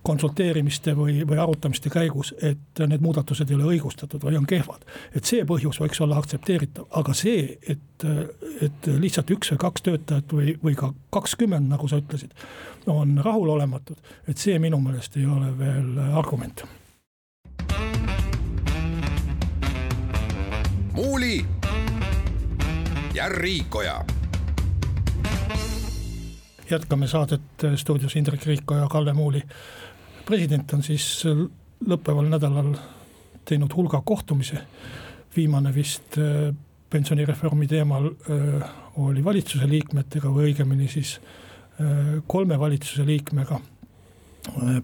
konsulteerimiste 0.02 0.96
või, 0.96 1.20
või 1.26 1.38
arutamiste 1.38 1.90
käigus, 1.90 2.32
et 2.42 2.82
need 2.87 3.02
muudatused 3.04 3.50
ei 3.50 3.56
ole 3.56 3.68
õigustatud 3.75 4.25
või 4.25 4.37
on 4.38 4.46
kehvad. 4.50 4.84
et 5.14 5.25
see 5.25 5.44
põhjus 5.46 5.78
võiks 5.80 6.00
olla 6.02 6.18
aktsepteeritav, 6.18 6.88
aga 6.90 7.14
see, 7.14 7.58
et, 7.68 8.06
et 8.66 8.90
lihtsalt 8.99 9.30
üks 9.30 9.52
või 9.54 9.62
kaks 9.62 9.87
töötajat 9.87 10.34
või, 10.34 10.56
või 10.64 10.75
ka 10.78 10.92
kakskümmend, 11.14 11.70
nagu 11.70 11.88
sa 11.88 12.00
ütlesid, 12.02 12.34
on 12.86 13.20
rahulolematud, 13.24 13.96
et 14.28 14.38
see 14.38 14.58
minu 14.58 14.80
meelest 14.80 15.16
ei 15.16 15.26
ole 15.26 15.52
veel 15.58 15.98
argument. 16.18 16.64
muuli 20.92 21.44
ja 23.14 23.28
Riikoja 23.28 24.04
jätkame 26.70 27.06
saadet 27.06 27.64
stuudios 27.76 28.16
Indrek 28.16 28.46
Riikoja, 28.46 28.88
Kalle 28.88 29.12
Muuli 29.12 29.42
president 30.24 30.72
on 30.72 30.82
siis 30.82 31.24
lõppeval 31.88 32.28
nädalal 32.30 32.74
teinud 33.44 33.72
hulga 33.76 34.02
kohtumisi. 34.04 34.56
viimane 35.36 35.74
vist 35.74 36.18
äh, 36.18 36.54
pensionireformi 36.90 37.66
teemal 37.66 38.06
äh, 38.06 38.70
oli 38.96 39.24
valitsuse 39.24 39.68
liikmetega 39.68 40.28
või 40.28 40.50
õigemini 40.50 40.88
siis 40.88 41.20
kolme 42.26 42.58
valitsuse 42.58 43.06
liikmega. 43.06 43.60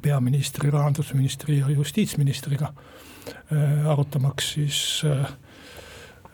peaministri, 0.03 0.71
rahandusministri 0.71 1.59
ja 1.59 1.69
justiitsministriga 1.69 2.73
arutamaks 3.91 4.53
siis 4.53 5.03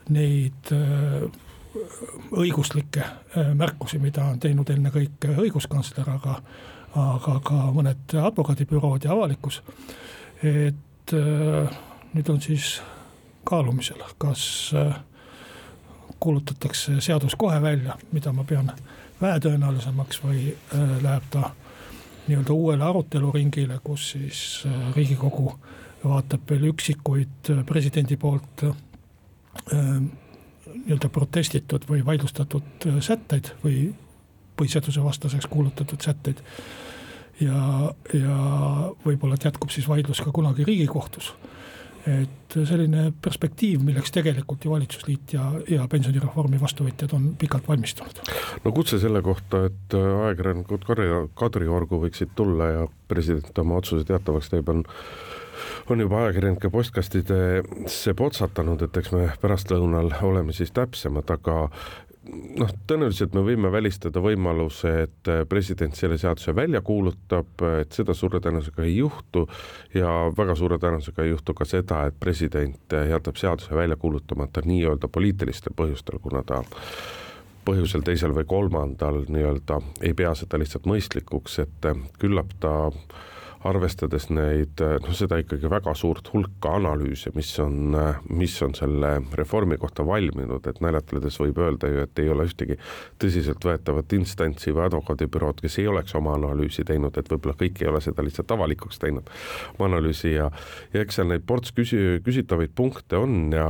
neid 0.09 0.73
õiguslikke 2.37 3.05
märkusi, 3.55 3.99
mida 3.99 4.25
on 4.29 4.39
teinud 4.41 4.71
ennekõike 4.71 5.33
õiguskantsler, 5.41 6.11
aga 6.11 6.37
aga 6.95 7.39
ka 7.45 7.61
mõned 7.75 8.15
advokaadibürood 8.23 9.05
ja 9.05 9.13
avalikkus. 9.13 9.63
et 10.43 11.13
äh, 11.13 11.79
nüüd 12.15 12.29
on 12.29 12.41
siis 12.41 12.83
kaalumisel, 13.45 14.01
kas 14.19 14.73
äh, 14.75 14.95
kuulutatakse 16.21 17.01
seadus 17.01 17.35
kohe 17.37 17.63
välja, 17.63 17.97
mida 18.13 18.33
ma 18.33 18.45
pean 18.45 18.73
vähetõenäolisemaks 19.25 20.23
või 20.25 20.53
äh, 20.53 20.95
läheb 21.03 21.27
ta 21.33 21.51
nii-öelda 22.29 22.55
uuele 22.57 22.85
aruteluringile, 22.85 23.79
kus 23.85 24.11
siis 24.15 24.39
riigikogu 24.97 25.51
vaatab 26.05 26.49
veel 26.51 26.71
üksikuid 26.71 27.51
presidendi 27.69 28.17
poolt 28.21 28.65
nii-öelda 29.73 31.09
protestitud 31.13 31.85
või 31.89 32.01
vaidlustatud 32.05 32.89
sätteid 33.05 33.53
või 33.65 33.87
põhiseadusevastaseks 34.57 35.47
kuulutatud 35.53 36.01
sätteid 36.05 36.41
ja, 37.41 37.61
ja 38.15 38.37
võib-olla 39.05 39.39
jätkub 39.41 39.73
siis 39.75 39.89
vaidlus 39.89 40.23
ka 40.25 40.33
kunagi 40.35 40.67
Riigikohtus. 40.67 41.33
Et 42.11 42.57
selline 42.69 43.07
perspektiiv, 43.25 43.83
milleks 43.85 44.13
tegelikult 44.15 44.65
ju 44.65 44.73
valitsusliit 44.75 45.35
ja, 45.37 45.47
ja 45.71 45.87
pensionireformi 45.91 46.61
vastuvõtjad 46.61 47.15
on 47.17 47.31
pikalt 47.41 47.69
valmistunud. 47.69 48.21
no 48.65 48.73
kutse 48.77 49.01
selle 49.03 49.23
kohta, 49.25 49.65
et 49.71 49.97
ajakirjanikud 50.01 50.85
Kadri, 50.87 51.09
Kadriorgu 51.39 52.03
võiksid 52.05 52.35
tulla 52.37 52.71
ja 52.71 52.85
president 53.09 53.59
oma 53.65 53.81
otsuse 53.81 54.05
teatavaks 54.09 54.53
teeb, 54.53 54.69
on 54.69 54.85
on 55.91 56.01
juba 56.01 56.23
ajakirjanike 56.23 56.71
postkastidesse 56.71 58.15
potsatanud, 58.17 58.83
et 58.87 58.97
eks 58.97 59.13
me 59.15 59.27
pärastlõunal 59.41 60.11
oleme 60.27 60.55
siis 60.57 60.73
täpsemad, 60.75 61.31
aga 61.31 61.69
noh, 62.33 62.71
tõenäoliselt 62.89 63.35
me 63.37 63.43
võime 63.47 63.71
välistada 63.73 64.23
võimaluse, 64.25 64.93
et 65.07 65.31
president 65.49 65.97
selle 65.97 66.19
seaduse 66.21 66.55
välja 66.57 66.81
kuulutab, 66.85 67.65
et 67.81 67.93
seda 67.97 68.15
suure 68.17 68.41
tõenäosusega 68.45 68.87
ei 68.87 68.97
juhtu 68.97 69.45
ja 69.95 70.13
väga 70.37 70.57
suure 70.59 70.79
tõenäosusega 70.83 71.25
ei 71.25 71.35
juhtu 71.35 71.57
ka 71.57 71.67
seda, 71.69 72.05
et 72.09 72.17
president 72.21 72.97
jätab 73.11 73.41
seaduse 73.41 73.75
välja 73.77 73.99
kuulutamata 74.01 74.65
nii-öelda 74.65 75.11
poliitilistel 75.13 75.77
põhjustel, 75.77 76.21
kuna 76.23 76.43
ta 76.47 76.63
põhjusel 77.65 78.05
teisel 78.05 78.35
või 78.37 78.47
kolmandal 78.49 79.23
nii-öelda 79.29 79.81
ei 80.05 80.15
pea 80.17 80.35
seda 80.39 80.61
lihtsalt 80.61 80.89
mõistlikuks, 80.89 81.61
et 81.65 81.93
küllap 82.21 82.53
ta 82.61 82.75
arvestades 83.65 84.29
neid, 84.35 84.81
noh, 84.81 85.15
seda 85.17 85.39
ikkagi 85.41 85.69
väga 85.73 85.95
suurt 85.97 86.29
hulka 86.33 86.75
analüüse, 86.79 87.33
mis 87.37 87.51
on, 87.63 87.97
mis 88.37 88.55
on 88.65 88.75
selle 88.77 89.15
reformi 89.39 89.79
kohta 89.81 90.05
valminud, 90.07 90.67
et 90.69 90.81
naljatledes 90.85 91.39
võib 91.41 91.61
öelda 91.65 91.91
ju, 91.91 92.05
et 92.05 92.23
ei 92.23 92.31
ole 92.33 92.47
ühtegi 92.49 92.77
tõsiseltvõetavat 93.23 94.17
instantsi 94.19 94.75
või 94.75 94.87
advokaadibürood, 94.89 95.63
kes 95.65 95.79
ei 95.83 95.89
oleks 95.91 96.17
oma 96.19 96.37
analüüsi 96.39 96.85
teinud, 96.89 97.17
et 97.17 97.31
võib-olla 97.33 97.57
kõik 97.61 97.83
ei 97.83 97.91
ole 97.93 98.03
seda 98.05 98.25
lihtsalt 98.27 98.53
avalikuks 98.57 99.01
teinud, 99.03 99.31
analüüsi 99.81 100.35
ja, 100.37 100.51
ja 100.93 101.05
eks 101.05 101.21
seal 101.21 101.31
neid 101.33 101.47
ports 101.49 101.73
küsi-, 101.77 102.21
küsitavaid 102.25 102.75
punkte 102.77 103.21
on 103.21 103.49
ja 103.55 103.69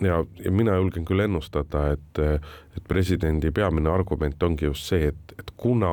ja, 0.00 0.24
ja 0.44 0.50
mina 0.52 0.78
julgen 0.78 1.04
küll 1.04 1.20
ennustada, 1.20 1.90
et, 1.94 2.20
et 2.76 2.86
presidendi 2.88 3.50
peamine 3.54 3.90
argument 3.92 4.42
ongi 4.42 4.68
just 4.70 4.88
see, 4.88 5.10
et, 5.12 5.34
et 5.38 5.52
kuna 5.60 5.92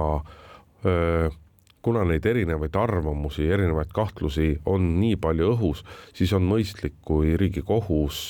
öö, 0.85 1.27
kuna 1.81 2.03
neid 2.05 2.25
erinevaid 2.25 2.75
arvamusi, 2.77 3.47
erinevaid 3.49 3.91
kahtlusi 3.95 4.53
on 4.69 4.93
nii 4.99 5.17
palju 5.21 5.51
õhus, 5.55 5.83
siis 6.13 6.33
on 6.37 6.45
mõistlik, 6.45 6.99
kui 7.05 7.35
Riigikohus, 7.39 8.23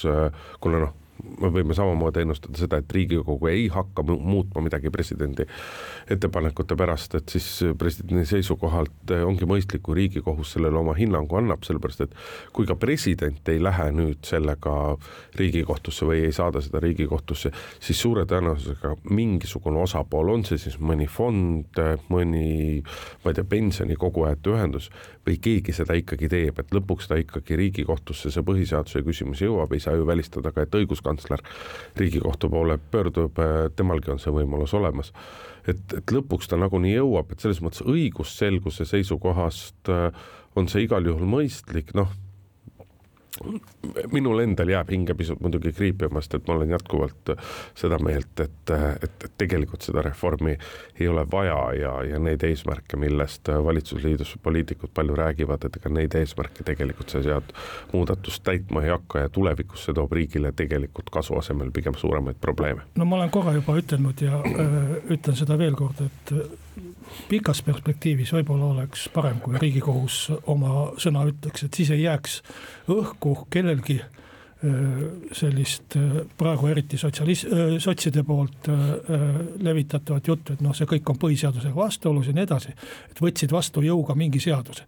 kuna 0.64 0.86
noh, 0.86 0.96
me 1.42 1.52
võime 1.54 1.76
samamoodi 1.78 2.24
ennustada 2.26 2.60
seda, 2.60 2.80
et 2.82 2.92
Riigikogu 2.94 3.50
ei 3.52 3.68
hakka 3.72 4.04
muutma 4.08 4.64
midagi 4.66 4.92
presidendi 4.94 5.46
ettepanekute 6.12 6.76
pärast, 6.80 7.16
et 7.18 7.32
siis 7.34 7.48
presidendi 7.80 8.26
seisukohalt 8.30 9.14
ongi 9.26 9.48
mõistlik, 9.50 9.84
kui 9.86 9.98
Riigikohus 10.02 10.56
sellele 10.56 10.80
oma 10.82 10.96
hinnangu 10.98 11.40
annab, 11.40 11.66
sellepärast 11.68 12.06
et 12.06 12.16
kui 12.56 12.68
ka 12.70 12.76
president 12.80 13.52
ei 13.52 13.62
lähe 13.64 13.90
nüüd 13.96 14.22
sellega 14.28 14.76
Riigikohtusse 15.40 16.08
või 16.10 16.26
ei 16.28 16.36
saada 16.36 16.62
seda 16.64 16.82
Riigikohtusse, 16.84 17.54
siis 17.80 18.02
suure 18.02 18.26
tõenäosusega 18.30 18.96
mingisugune 19.10 19.82
osapool, 19.84 20.34
on 20.36 20.46
see 20.48 20.60
siis 20.62 20.78
mõni 20.82 21.08
fond, 21.10 21.82
mõni, 22.12 22.82
ma 23.24 23.32
ei 23.32 23.38
tea, 23.38 23.48
pensionikogujate 23.48 24.54
ühendus 24.54 24.92
või 25.26 25.38
keegi 25.42 25.74
seda 25.76 25.96
ikkagi 25.98 26.30
teeb, 26.32 26.60
et 26.60 26.74
lõpuks 26.74 27.10
ta 27.10 27.18
ikkagi 27.22 27.58
Riigikohtusse 27.60 28.32
see 28.34 28.46
põhiseaduse 28.46 29.04
küsimus 29.06 29.44
jõuab, 29.44 29.74
ei 29.76 29.84
saa 29.84 29.94
ju 29.98 30.08
välistada 30.08 30.54
ka, 30.54 30.66
et 30.66 30.78
õiguskantsler 30.82 31.11
Riigikohtu 31.98 32.50
poole 32.50 32.80
pöördub, 32.92 33.40
temalgi 33.76 34.12
on 34.12 34.20
see 34.20 34.34
võimalus 34.36 34.74
olemas. 34.78 35.14
et, 35.68 35.82
et 35.98 36.12
lõpuks 36.12 36.50
ta 36.50 36.58
nagunii 36.58 36.96
jõuab, 36.96 37.32
et 37.32 37.40
selles 37.40 37.62
mõttes 37.62 37.84
õigusselguse 37.86 38.86
seisukohast 38.86 39.92
on 40.56 40.68
see 40.68 40.88
igal 40.88 41.06
juhul 41.06 41.28
mõistlik, 41.30 41.94
noh 41.94 42.10
minul 44.12 44.40
endal 44.44 44.70
jääb 44.70 44.92
hinge 44.92 45.14
pisut 45.18 45.42
muidugi 45.42 45.74
kriipima, 45.76 46.22
sest 46.22 46.38
et 46.40 46.48
ma 46.48 46.56
olen 46.58 46.74
jätkuvalt 46.76 47.34
seda 47.78 48.00
meelt, 48.04 48.32
et, 48.40 48.74
et, 48.74 49.26
et 49.28 49.36
tegelikult 49.38 49.86
seda 49.86 50.04
reformi 50.06 50.56
ei 51.00 51.08
ole 51.08 51.26
vaja 51.32 51.58
ja, 51.78 51.94
ja 52.12 52.20
neid 52.20 52.44
eesmärke, 52.48 53.00
millest 53.02 53.52
valitsusliidus 53.64 54.36
poliitikud 54.44 54.94
palju 54.94 55.16
räägivad, 55.16 55.66
et 55.66 55.80
ega 55.82 55.94
neid 55.94 56.16
eesmärke 56.20 56.66
tegelikult 56.68 57.14
see 57.14 57.24
sealt 57.26 57.54
muudatust 57.94 58.44
täitma 58.48 58.86
ei 58.86 58.94
hakka 58.94 59.26
ja 59.26 59.30
tulevikus 59.30 59.86
see 59.88 59.98
toob 59.98 60.14
riigile 60.18 60.54
tegelikult 60.56 61.10
kasu 61.14 61.38
asemel 61.40 61.72
pigem 61.72 61.98
suuremaid 61.98 62.40
probleeme. 62.42 62.88
no 62.96 63.06
ma 63.06 63.22
olen 63.22 63.34
korra 63.34 63.54
juba 63.58 63.78
ütelnud 63.80 64.22
ja 64.22 64.42
öö, 64.46 65.00
ütlen 65.18 65.38
seda 65.38 65.58
veel 65.58 65.78
kord, 65.80 66.02
et 66.06 66.36
pikas 67.30 67.62
perspektiivis 67.66 68.34
võib-olla 68.36 68.72
oleks 68.76 69.08
parem, 69.14 69.40
kui 69.44 69.60
Riigikohus 69.60 70.24
oma 70.52 70.90
sõna 71.02 71.26
ütleks, 71.30 71.66
et 71.66 71.78
siis 71.80 71.94
ei 71.96 72.04
jääks 72.06 72.42
õhku 72.92 73.36
kellelgi 73.52 74.02
sellist 75.34 75.96
praegu 76.38 76.68
eriti 76.70 76.98
sotsialis-, 77.02 77.48
sotside 77.82 78.22
poolt 78.24 78.68
levitatavat 79.66 80.28
juttu, 80.30 80.54
et 80.54 80.62
noh, 80.62 80.76
see 80.78 80.86
kõik 80.86 81.10
on 81.10 81.18
põhiseadusega 81.24 81.74
vastuolus 81.76 82.30
ja 82.30 82.36
nii 82.38 82.46
edasi. 82.46 82.76
et 83.10 83.22
võtsid 83.26 83.52
vastu 83.52 83.82
jõuga 83.82 84.14
mingi 84.16 84.40
seaduse 84.40 84.86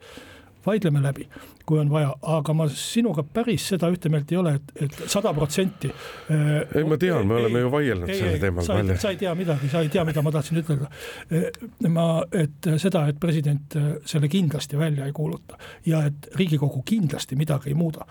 vaidleme 0.66 1.02
läbi, 1.04 1.28
kui 1.66 1.80
on 1.80 1.92
vaja, 1.92 2.14
aga 2.36 2.56
ma 2.58 2.68
sinuga 2.72 3.24
päris 3.24 3.68
seda 3.74 3.90
ühte 3.94 4.12
meelt 4.12 4.32
ei 4.32 4.40
ole, 4.40 4.56
et, 4.60 4.74
et 4.86 5.04
sada 5.12 5.34
protsenti. 5.36 5.92
Äh, 6.32 6.52
ei, 6.80 6.88
ma 6.88 6.98
tean, 7.02 7.28
me 7.28 7.40
oleme 7.42 7.64
ju 7.64 7.72
vaielnud 7.74 8.14
sellel 8.14 8.40
teemal 8.42 8.68
palju. 8.68 8.98
sa 9.04 9.14
ei 9.14 9.22
tea 9.22 9.36
midagi, 9.38 9.72
sa 9.72 9.84
ei 9.84 9.92
tea, 9.94 10.06
mida 10.08 10.24
ma 10.26 10.34
tahtsin 10.36 10.62
ütelda. 10.64 10.90
Äh, 11.30 11.48
ma, 11.94 12.08
et 12.32 12.72
seda, 12.82 13.06
et 13.12 13.20
president 13.22 13.78
äh, 13.80 13.94
selle 14.10 14.32
kindlasti 14.32 14.80
välja 14.80 15.08
ei 15.10 15.16
kuuluta 15.16 15.60
ja 15.90 16.04
et 16.10 16.30
Riigikogu 16.36 16.84
kindlasti 16.88 17.40
midagi 17.40 17.74
ei 17.74 17.78
muuda. 17.80 18.08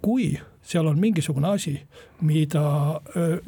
kui 0.00 0.32
seal 0.70 0.86
on 0.86 0.98
mingisugune 1.00 1.48
asi, 1.50 1.74
mida, 2.26 2.62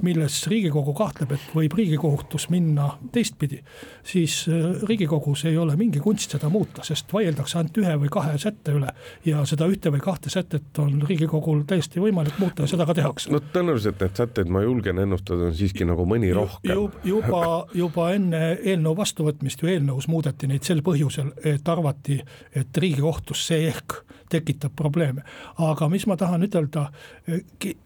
milles 0.03 0.39
Riigikogu 0.49 0.95
kahtleb, 0.97 1.35
et 1.37 1.55
võib 1.55 1.75
Riigikohtus 1.77 2.49
minna 2.53 2.89
teistpidi, 3.13 3.61
siis 4.07 4.43
Riigikogus 4.89 5.45
ei 5.51 5.59
ole 5.61 5.77
mingi 5.79 6.01
kunst 6.03 6.35
seda 6.35 6.51
muuta, 6.53 6.85
sest 6.87 7.13
vaieldakse 7.13 7.61
ainult 7.61 7.79
ühe 7.83 7.95
või 8.05 8.13
kahe 8.13 8.39
sätte 8.43 8.75
üle 8.77 8.91
ja 9.29 9.45
seda 9.49 9.69
ühte 9.71 9.93
või 9.95 10.03
kahte 10.05 10.33
sätet 10.33 10.81
on 10.83 11.03
Riigikogul 11.09 11.63
täiesti 11.69 12.03
võimalik 12.03 12.41
muuta 12.43 12.67
ja 12.67 12.73
seda 12.73 12.87
ka 12.89 12.97
tehakse. 12.99 13.31
no 13.33 13.43
tõenäoliselt 13.53 14.01
need 14.03 14.17
sätted, 14.19 14.51
ma 14.53 14.65
julgen 14.65 15.03
ennustada, 15.05 15.51
on 15.51 15.57
siiski 15.59 15.87
nagu 15.89 16.07
mõni 16.09 16.33
rohkem 16.35 16.75
ju,. 16.75 16.89
juba, 17.13 17.43
juba 17.77 18.09
enne 18.17 18.43
eelnõu 18.57 18.97
vastuvõtmist 18.99 19.63
ju 19.63 19.71
eelnõus 19.75 20.09
muudeti 20.11 20.51
neid 20.51 20.67
sel 20.67 20.83
põhjusel, 20.85 21.35
et 21.45 21.69
arvati, 21.69 22.23
et 22.57 22.83
Riigikohtus 22.83 23.47
see 23.53 23.69
ehk 23.69 24.01
tekitab 24.33 24.75
probleeme, 24.77 25.25
aga 25.63 25.89
mis 25.93 26.07
ma 26.11 26.17
tahan 26.17 26.49
ütelda 26.49 26.89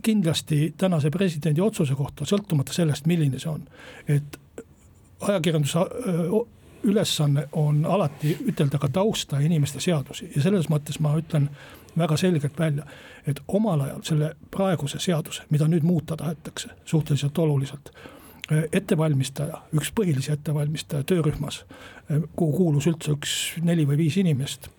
kindlasti 0.03 0.75
tänase 0.79 1.11
presidendi 1.15 1.65
otsuse 1.65 1.95
kohta, 1.99 2.27
sõltumata 2.29 2.75
sellest, 2.77 3.07
milline 3.11 3.41
see 3.43 3.51
on, 3.51 3.65
et 4.09 4.39
ajakirjanduse 5.21 5.87
ülesanne 6.87 7.49
on 7.53 7.87
alati 7.87 8.37
ütelda 8.49 8.79
ka 8.79 8.89
tausta 8.89 9.41
ja 9.41 9.47
inimeste 9.47 9.81
seadusi. 9.81 10.31
Ja 10.37 10.43
selles 10.43 10.69
mõttes 10.71 11.01
ma 11.03 11.17
ütlen 11.19 11.49
väga 11.99 12.17
selgelt 12.21 12.59
välja, 12.59 12.85
et 13.27 13.41
omal 13.49 13.81
ajal 13.87 14.05
selle 14.07 14.35
praeguse 14.55 15.01
seaduse, 15.03 15.47
mida 15.51 15.69
nüüd 15.69 15.87
muuta 15.87 16.17
tahetakse 16.17 16.71
suhteliselt 16.85 17.39
oluliselt, 17.39 17.91
ettevalmistaja, 18.73 19.63
üks 19.75 19.91
põhilisi 19.97 20.33
ettevalmistaja 20.37 21.03
töörühmas, 21.09 21.65
kuhu 22.37 22.53
kuulus 22.53 22.87
üldse 22.87 23.17
üks 23.17 23.33
neli 23.67 23.89
või 23.89 24.05
viis 24.05 24.21
inimest 24.23 24.71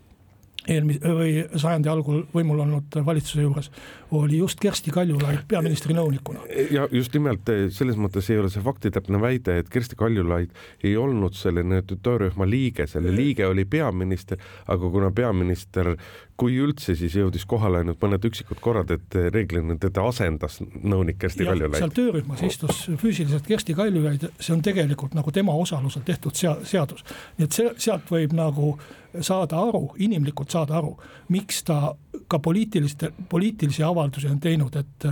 eelmise 0.68 1.14
või 1.18 1.34
sajandi 1.56 1.90
algul 1.92 2.24
võimul 2.34 2.62
olnud 2.66 2.98
valitsuse 3.06 3.44
juures, 3.46 3.70
oli 4.18 4.42
just 4.42 4.60
Kersti 4.62 4.92
Kaljulaid 4.92 5.46
peaministri 5.48 5.96
nõunikuna. 5.98 6.44
ja 6.72 6.88
just 6.92 7.14
nimelt 7.16 7.50
eh, 7.50 7.68
selles 7.74 7.98
mõttes 8.00 8.30
ei 8.32 8.40
ole 8.42 8.52
see 8.54 8.64
faktitäpne 8.64 9.22
väide, 9.22 9.58
et 9.62 9.70
Kersti 9.70 9.96
Kaljulaid 10.00 10.54
ei 10.84 10.96
olnud 10.98 11.36
selle 11.38 11.64
nii-öelda 11.64 12.00
töörühma 12.04 12.48
liige, 12.50 12.88
selle 12.88 13.14
liige 13.16 13.48
oli 13.48 13.66
peaminister, 13.66 14.42
aga 14.68 14.92
kuna 14.94 15.12
peaminister 15.12 15.96
kui 16.38 16.58
üldse, 16.62 16.96
siis 16.98 17.16
jõudis 17.18 17.46
kohale 17.50 17.82
ainult 17.82 18.02
mõned 18.04 18.28
üksikud 18.30 18.60
korrad, 18.64 18.92
et 18.94 19.18
reeglina 19.34 19.78
teda 19.82 20.06
asendas 20.10 20.60
nõunik 20.62 21.18
Kersti 21.22 21.48
Kaljulaid. 21.48 21.80
seal 21.82 21.96
töörühmas 21.98 22.44
istus 22.46 22.84
füüsiliselt 23.02 23.48
Kersti 23.48 23.76
Kaljulaid, 23.78 24.28
see 24.40 24.54
on 24.56 24.62
tegelikult 24.66 25.18
nagu 25.18 25.34
tema 25.34 25.56
osalusel 25.58 26.06
tehtud 26.06 26.38
seadus. 26.38 27.04
nii 27.38 27.50
et 27.50 27.58
see, 27.58 27.74
sealt 27.88 28.14
võib 28.14 28.36
nagu 28.38 28.76
saada 29.22 29.60
aru, 29.70 29.96
inimlikult 29.98 30.54
saada 30.54 30.78
aru, 30.78 30.94
miks 31.34 31.64
ta 31.68 31.96
ka 32.28 32.40
poliitiliste, 32.44 33.12
poliitilisi 33.30 33.84
avaldusi 33.84 34.30
on 34.30 34.40
teinud, 34.44 34.76
et 34.76 35.10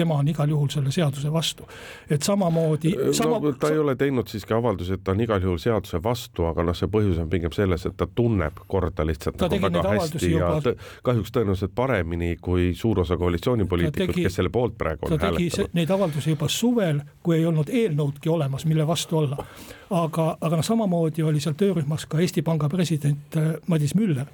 tema 0.00 0.18
on 0.20 0.28
igal 0.32 0.50
juhul 0.50 0.70
selle 0.72 0.92
seaduse 0.94 1.32
vastu. 1.32 1.68
et 2.10 2.22
samamoodi 2.22 2.94
sama.... 3.16 3.38
no 3.44 3.52
ta 3.52 3.72
ei 3.72 3.78
ole 3.78 3.96
teinud 4.00 4.28
siiski 4.30 4.54
avaldusi, 4.56 4.96
et 4.98 5.04
ta 5.04 5.14
on 5.14 5.24
igal 5.24 5.42
juhul 5.42 5.60
seaduse 5.62 6.02
vastu, 6.02 6.46
aga 6.50 6.64
noh, 6.66 6.76
see 6.76 6.90
põhjus 6.92 7.20
on 7.22 7.30
pigem 7.32 7.54
selles, 7.56 7.86
et 7.88 7.96
ta 7.96 8.08
tunneb 8.08 8.62
korda 8.70 9.06
lihtsalt 9.06 9.38
ta 9.40 9.50
nagu 9.50 9.68
väga 9.68 9.96
hästi 9.96 10.32
juba... 10.32 10.52
ja 10.64 10.76
kahjuks 11.06 11.34
tõenäoliselt 11.36 11.74
paremini 11.74 12.36
kui 12.40 12.70
suur 12.76 13.02
osa 13.04 13.18
koalitsioonipoliitikud, 13.20 14.16
kes 14.22 14.40
selle 14.40 14.52
poolt 14.52 14.78
praegu 14.78 15.08
on 15.08 15.18
hääletanud. 15.18 15.76
Neid 15.76 15.92
avaldusi 15.94 16.34
juba 16.34 16.48
suvel, 16.48 17.04
kui 17.22 17.38
ei 17.38 17.46
olnud 17.46 17.70
eelnõudki 17.72 18.32
olemas, 18.32 18.66
mille 18.68 18.86
vastu 18.86 19.22
olla 19.24 19.44
aga, 19.90 20.26
aga 20.40 20.58
noh, 20.58 20.64
samamoodi 20.64 21.22
oli 21.26 21.40
seal 21.42 21.56
töörühmas 21.58 22.06
ka 22.10 22.20
Eesti 22.22 22.42
Panga 22.46 22.68
president 22.70 23.36
äh, 23.36 23.52
Madis 23.66 23.94
Müller, 23.98 24.28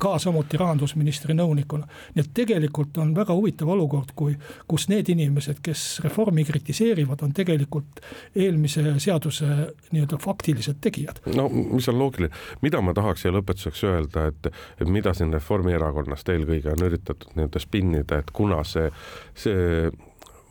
ka 0.00 0.16
samuti 0.22 0.58
rahandusministri 0.60 1.34
nõunikuna. 1.34 1.88
nii 2.14 2.24
et 2.24 2.32
tegelikult 2.34 2.98
on 3.02 3.14
väga 3.16 3.34
huvitav 3.34 3.68
olukord, 3.74 4.12
kui, 4.16 4.36
kus 4.70 4.88
need 4.92 5.08
inimesed, 5.10 5.60
kes 5.62 6.00
reformi 6.04 6.44
kritiseerivad, 6.46 7.24
on 7.26 7.34
tegelikult 7.36 8.02
eelmise 8.36 8.98
seaduse 9.02 9.48
nii-öelda 9.90 10.20
faktilised 10.22 10.78
tegijad. 10.80 11.22
no 11.34 11.48
mis 11.48 11.88
on 11.88 11.98
loogiline, 11.98 12.34
mida 12.62 12.80
ma 12.80 12.94
tahaks 12.94 13.24
siia 13.24 13.34
lõpetuseks 13.34 13.84
öelda, 13.88 14.28
et, 14.30 14.52
et 14.80 14.88
mida 14.88 15.14
siin 15.14 15.32
Reformierakonnast 15.34 16.28
eelkõige 16.28 16.74
on 16.74 16.86
üritatud 16.86 17.34
nii-öelda 17.34 17.62
spinnida, 17.62 18.22
et 18.22 18.30
kuna 18.34 18.62
see, 18.64 18.90
see 19.34 19.90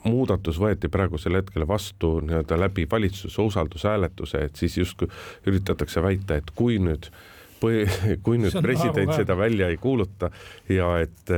muudatus 0.04 0.60
võeti 0.60 0.90
praegusel 0.92 1.40
hetkel 1.40 1.68
vastu 1.68 2.20
nii-öelda 2.24 2.60
läbi 2.60 2.88
valitsuse 2.92 3.42
usaldushääletuse, 3.42 4.46
et 4.46 4.56
siis 4.56 4.78
justkui 4.78 5.10
üritatakse 5.48 6.04
väita, 6.04 6.40
et 6.40 6.52
kui 6.56 6.80
nüüd 6.80 7.10
äh, 7.10 7.20
kui 7.60 8.40
nüüd 8.40 8.56
president 8.64 9.14
seda 9.16 9.36
välja 9.38 9.68
ei 9.70 9.78
kuuluta 9.82 10.30
ja 10.72 10.92
et 11.04 11.32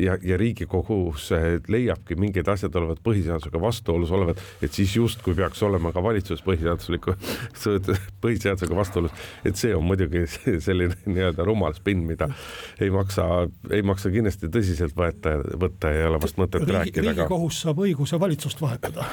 ja, 0.00 0.16
ja 0.22 0.38
Riigikohus 0.40 1.30
leiabki 1.68 2.16
mingid 2.20 2.48
asjad 2.48 2.74
olevat 2.80 3.02
põhiseadusega 3.04 3.60
vastuolus 3.60 4.12
olevat, 4.14 4.40
et 4.64 4.72
siis 4.72 4.94
justkui 4.96 5.36
peaks 5.36 5.62
olema 5.66 5.92
ka 5.94 6.02
valitsus 6.02 6.42
põhiseadusliku, 6.46 7.16
põhiseadusega 8.24 8.76
vastuolus. 8.76 9.12
et 9.44 9.56
see 9.60 9.74
on 9.76 9.84
muidugi 9.86 10.24
selline 10.66 10.96
nii-öelda 11.06 11.46
rumal 11.46 11.76
spinn, 11.76 12.06
mida 12.08 12.28
ei 12.80 12.90
maksa, 12.94 13.26
ei 13.70 13.82
maksa 13.86 14.12
kindlasti 14.14 14.50
tõsiselt 14.52 14.96
võeta, 14.96 15.36
võtta 15.60 15.92
ja 15.92 16.04
ei 16.04 16.10
ole 16.10 16.22
vast 16.22 16.40
mõtet 16.40 16.64
Riigi, 16.64 16.76
rääkida. 16.78 17.06
riigikohus 17.10 17.62
saab 17.66 17.84
õiguse 17.84 18.20
valitsust 18.20 18.60
vahetada. 18.64 19.06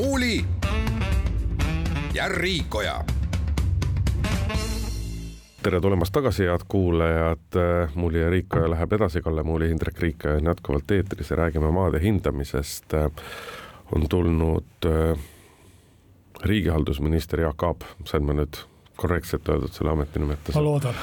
muuli 0.00 0.59
ja 2.14 2.28
Riikoja 2.28 3.04
tere 5.62 5.80
tulemast 5.80 6.12
tagasi, 6.12 6.46
head 6.48 6.64
kuulajad. 6.68 7.56
Muuli 7.94 8.20
ja 8.20 8.30
Riikoja 8.30 8.70
läheb 8.70 8.92
edasi, 8.92 9.20
Kalle 9.22 9.42
Muuli, 9.42 9.70
Indrek 9.70 9.98
Riikoja 10.00 10.34
on 10.34 10.44
jätkuvalt 10.44 10.90
eetris 10.90 11.30
ja 11.30 11.36
räägime 11.36 11.70
maade 11.70 12.00
hindamisest. 12.00 12.94
on 13.94 14.08
tulnud 14.08 14.86
äh, 14.86 15.18
riigihaldusminister 16.42 17.40
Jaak 17.40 17.62
Aab, 17.62 17.82
sain 18.04 18.24
ma 18.24 18.32
nüüd 18.32 18.56
korrektselt 18.96 19.48
öeldud 19.48 19.72
selle 19.72 19.90
ametinimetuse? 19.90 20.58
ma 20.58 20.64
loodan. 20.64 20.94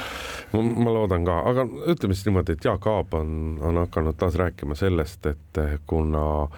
ma 0.84 0.94
loodan 0.94 1.24
ka, 1.24 1.38
aga 1.50 1.66
ütleme 1.86 2.14
siis 2.14 2.26
niimoodi, 2.26 2.52
et 2.52 2.64
Jaak 2.64 2.86
Aab 2.86 3.14
on, 3.14 3.58
on 3.60 3.76
hakanud 3.84 4.16
taas 4.18 4.34
rääkima 4.34 4.74
sellest, 4.74 5.26
et 5.26 5.62
kuna 5.86 6.48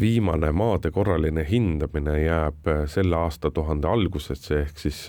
viimane 0.00 0.52
maade 0.52 0.90
korraline 0.90 1.46
hindamine 1.50 2.18
jääb 2.22 2.68
selle 2.86 3.16
aastatuhande 3.16 3.88
algusesse 3.88 4.60
ehk 4.60 4.78
siis 4.78 5.08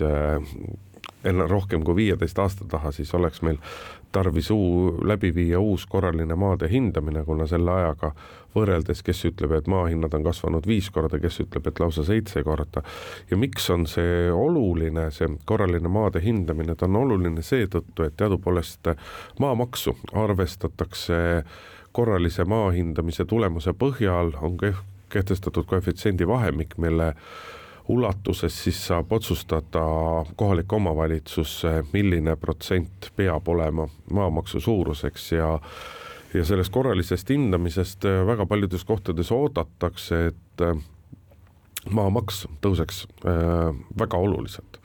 enne 1.24 1.46
rohkem 1.46 1.84
kui 1.84 1.96
viieteist 1.96 2.38
aasta 2.38 2.64
taha, 2.68 2.90
siis 2.92 3.14
oleks 3.14 3.42
meil 3.42 3.58
tarvis 4.12 4.50
uu, 4.50 4.98
läbi 5.08 5.32
viia 5.34 5.60
uus 5.60 5.86
korraline 5.86 6.34
maade 6.36 6.68
hindamine, 6.68 7.24
kuna 7.24 7.46
selle 7.48 7.72
ajaga 7.72 8.12
võrreldes, 8.54 9.00
kes 9.04 9.24
ütleb, 9.30 9.54
et 9.56 9.68
maahinnad 9.72 10.12
on 10.14 10.26
kasvanud 10.26 10.66
viis 10.68 10.90
korda, 10.92 11.18
kes 11.22 11.40
ütleb, 11.46 11.66
et 11.70 11.80
lausa 11.80 12.04
seitse 12.04 12.42
korda. 12.44 12.82
ja 13.30 13.36
miks 13.36 13.70
on 13.70 13.86
see 13.86 14.30
oluline, 14.32 15.08
see 15.10 15.30
korraline 15.48 15.88
maade 15.88 16.20
hindamine, 16.20 16.74
ta 16.76 16.86
on 16.90 16.96
oluline 17.04 17.42
seetõttu, 17.42 18.04
et 18.04 18.16
teadupoolest 18.16 18.92
maamaksu 19.40 19.96
arvestatakse 20.12 21.16
korralise 21.92 22.44
maa 22.44 22.70
hindamise 22.70 23.24
tulemuse 23.24 23.74
põhjal, 23.78 24.32
on 24.40 24.58
kehtestatud 25.12 25.66
koefitsiendi 25.68 26.26
vahemik, 26.28 26.78
mille 26.78 27.12
ulatuses 27.88 28.54
siis 28.64 28.78
saab 28.86 29.12
otsustada 29.12 29.82
kohalik 30.36 30.72
omavalitsus, 30.72 31.62
milline 31.92 32.36
protsent 32.36 33.10
peab 33.16 33.48
olema 33.48 33.88
maamaksu 34.12 34.60
suuruseks 34.60 35.32
ja 35.32 35.58
ja 36.34 36.44
sellest 36.48 36.72
korralisest 36.72 37.28
hindamisest 37.28 38.06
väga 38.26 38.46
paljudes 38.46 38.84
kohtades 38.88 39.28
oodatakse, 39.32 40.26
et 40.30 40.62
maamaks 41.90 42.46
tõuseks 42.64 43.02
äh, 43.26 43.74
väga 43.98 44.16
oluliselt 44.16 44.78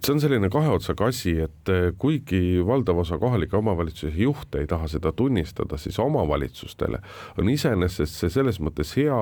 see 0.00 0.14
on 0.14 0.20
selline 0.20 0.48
kahe 0.52 0.70
otsaga 0.72 1.10
asi, 1.10 1.34
et 1.44 1.70
eh, 1.72 1.90
kuigi 2.00 2.60
valdav 2.66 3.02
osa 3.02 3.18
kohalike 3.20 3.56
omavalitsuse 3.56 4.12
juhte 4.16 4.62
ei 4.62 4.68
taha 4.70 4.88
seda 4.88 5.12
tunnistada, 5.12 5.76
siis 5.78 5.98
omavalitsustele 6.00 7.00
on 7.38 7.50
iseenesest 7.52 8.22
see 8.22 8.32
selles 8.32 8.60
mõttes 8.64 8.94
hea, 8.96 9.18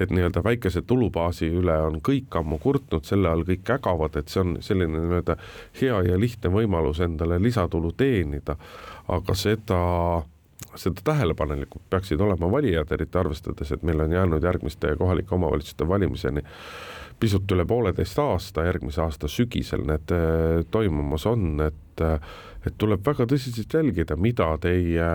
et 0.00 0.12
nii-öelda 0.14 0.44
väikese 0.44 0.82
tulubaasi 0.88 1.50
üle 1.60 1.76
on 1.88 2.00
kõik 2.04 2.38
ammu 2.40 2.58
kurtnud, 2.62 3.04
selle 3.04 3.28
all 3.28 3.44
kõik 3.48 3.74
ägavad, 3.76 4.16
et 4.20 4.32
see 4.32 4.44
on 4.44 4.56
selline 4.64 5.04
nii-öelda 5.04 5.36
hea 5.80 6.00
ja 6.08 6.20
lihtne 6.20 6.52
võimalus 6.54 7.02
endale 7.04 7.40
lisatulu 7.42 7.92
teenida, 7.98 8.56
aga 9.12 9.36
seda 9.36 9.82
seda 10.74 11.02
tähelepanelikud 11.04 11.82
peaksid 11.90 12.20
olema 12.20 12.48
valijad, 12.50 12.90
eriti 12.94 13.18
arvestades, 13.18 13.70
et 13.72 13.82
meil 13.86 14.00
on 14.00 14.12
jäänud 14.12 14.42
järgmiste 14.42 14.96
kohalike 14.98 15.34
omavalitsuste 15.34 15.86
valimiseni 15.88 16.42
pisut 17.24 17.56
üle 17.56 17.64
pooleteist 17.68 18.18
aasta, 18.20 18.66
järgmise 18.68 19.00
aasta 19.04 19.30
sügisel 19.32 19.86
need 19.88 20.12
äh, 20.12 20.64
toimumas 20.70 21.24
on, 21.30 21.54
et 21.64 22.04
äh, 22.04 22.18
et 22.64 22.76
tuleb 22.80 23.02
väga 23.04 23.26
tõsiselt 23.28 23.74
jälgida, 23.76 24.16
mida 24.16 24.46
teie 24.62 25.08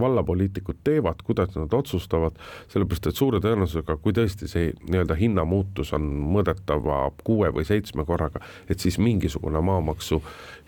vallapoliitikud 0.00 0.80
teevad, 0.86 1.20
kuidas 1.26 1.52
nad 1.56 1.72
otsustavad, 1.76 2.38
sellepärast 2.72 3.10
et 3.10 3.18
suure 3.20 3.40
tõenäosusega, 3.44 3.98
kui 4.00 4.14
tõesti 4.16 4.48
see 4.50 4.70
nii-öelda 4.88 5.18
hinnamuutus 5.18 5.92
on 5.96 6.06
mõõdetava 6.34 7.02
kuue 7.24 7.50
või 7.54 7.66
seitsme 7.68 8.06
korraga, 8.08 8.42
et 8.68 8.80
siis 8.80 8.98
mingisugune 9.02 9.60
maamaksu 9.64 10.22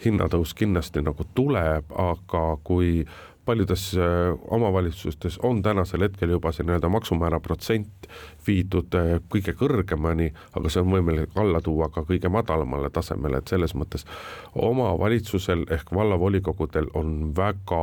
hinnatõus 0.04 0.52
kindlasti 0.56 1.04
nagu 1.04 1.24
tuleb, 1.34 1.88
aga 1.96 2.44
kui 2.64 3.06
paljudes 3.46 3.94
äh, 3.94 4.38
omavalitsustes 4.50 5.38
on 5.42 5.62
tänasel 5.62 6.02
hetkel 6.06 6.34
juba 6.34 6.52
see 6.52 6.66
nii-öelda 6.66 6.90
maksumäära 6.92 7.40
protsent 7.40 8.10
viidud 8.46 8.94
äh, 8.98 9.16
kõige 9.32 9.54
kõrgemani, 9.58 10.32
aga 10.58 10.72
see 10.72 10.82
on 10.82 10.92
võimalik 10.92 11.38
alla 11.40 11.62
tuua 11.64 11.88
ka 11.94 12.04
kõige 12.08 12.30
madalamale 12.32 12.90
tasemele, 12.90 13.40
et 13.40 13.54
selles 13.54 13.74
mõttes 13.78 14.06
omavalitsusel 14.54 15.66
ehk 15.78 15.94
vallavolikogudel 15.94 16.90
on 16.94 17.32
väga 17.36 17.82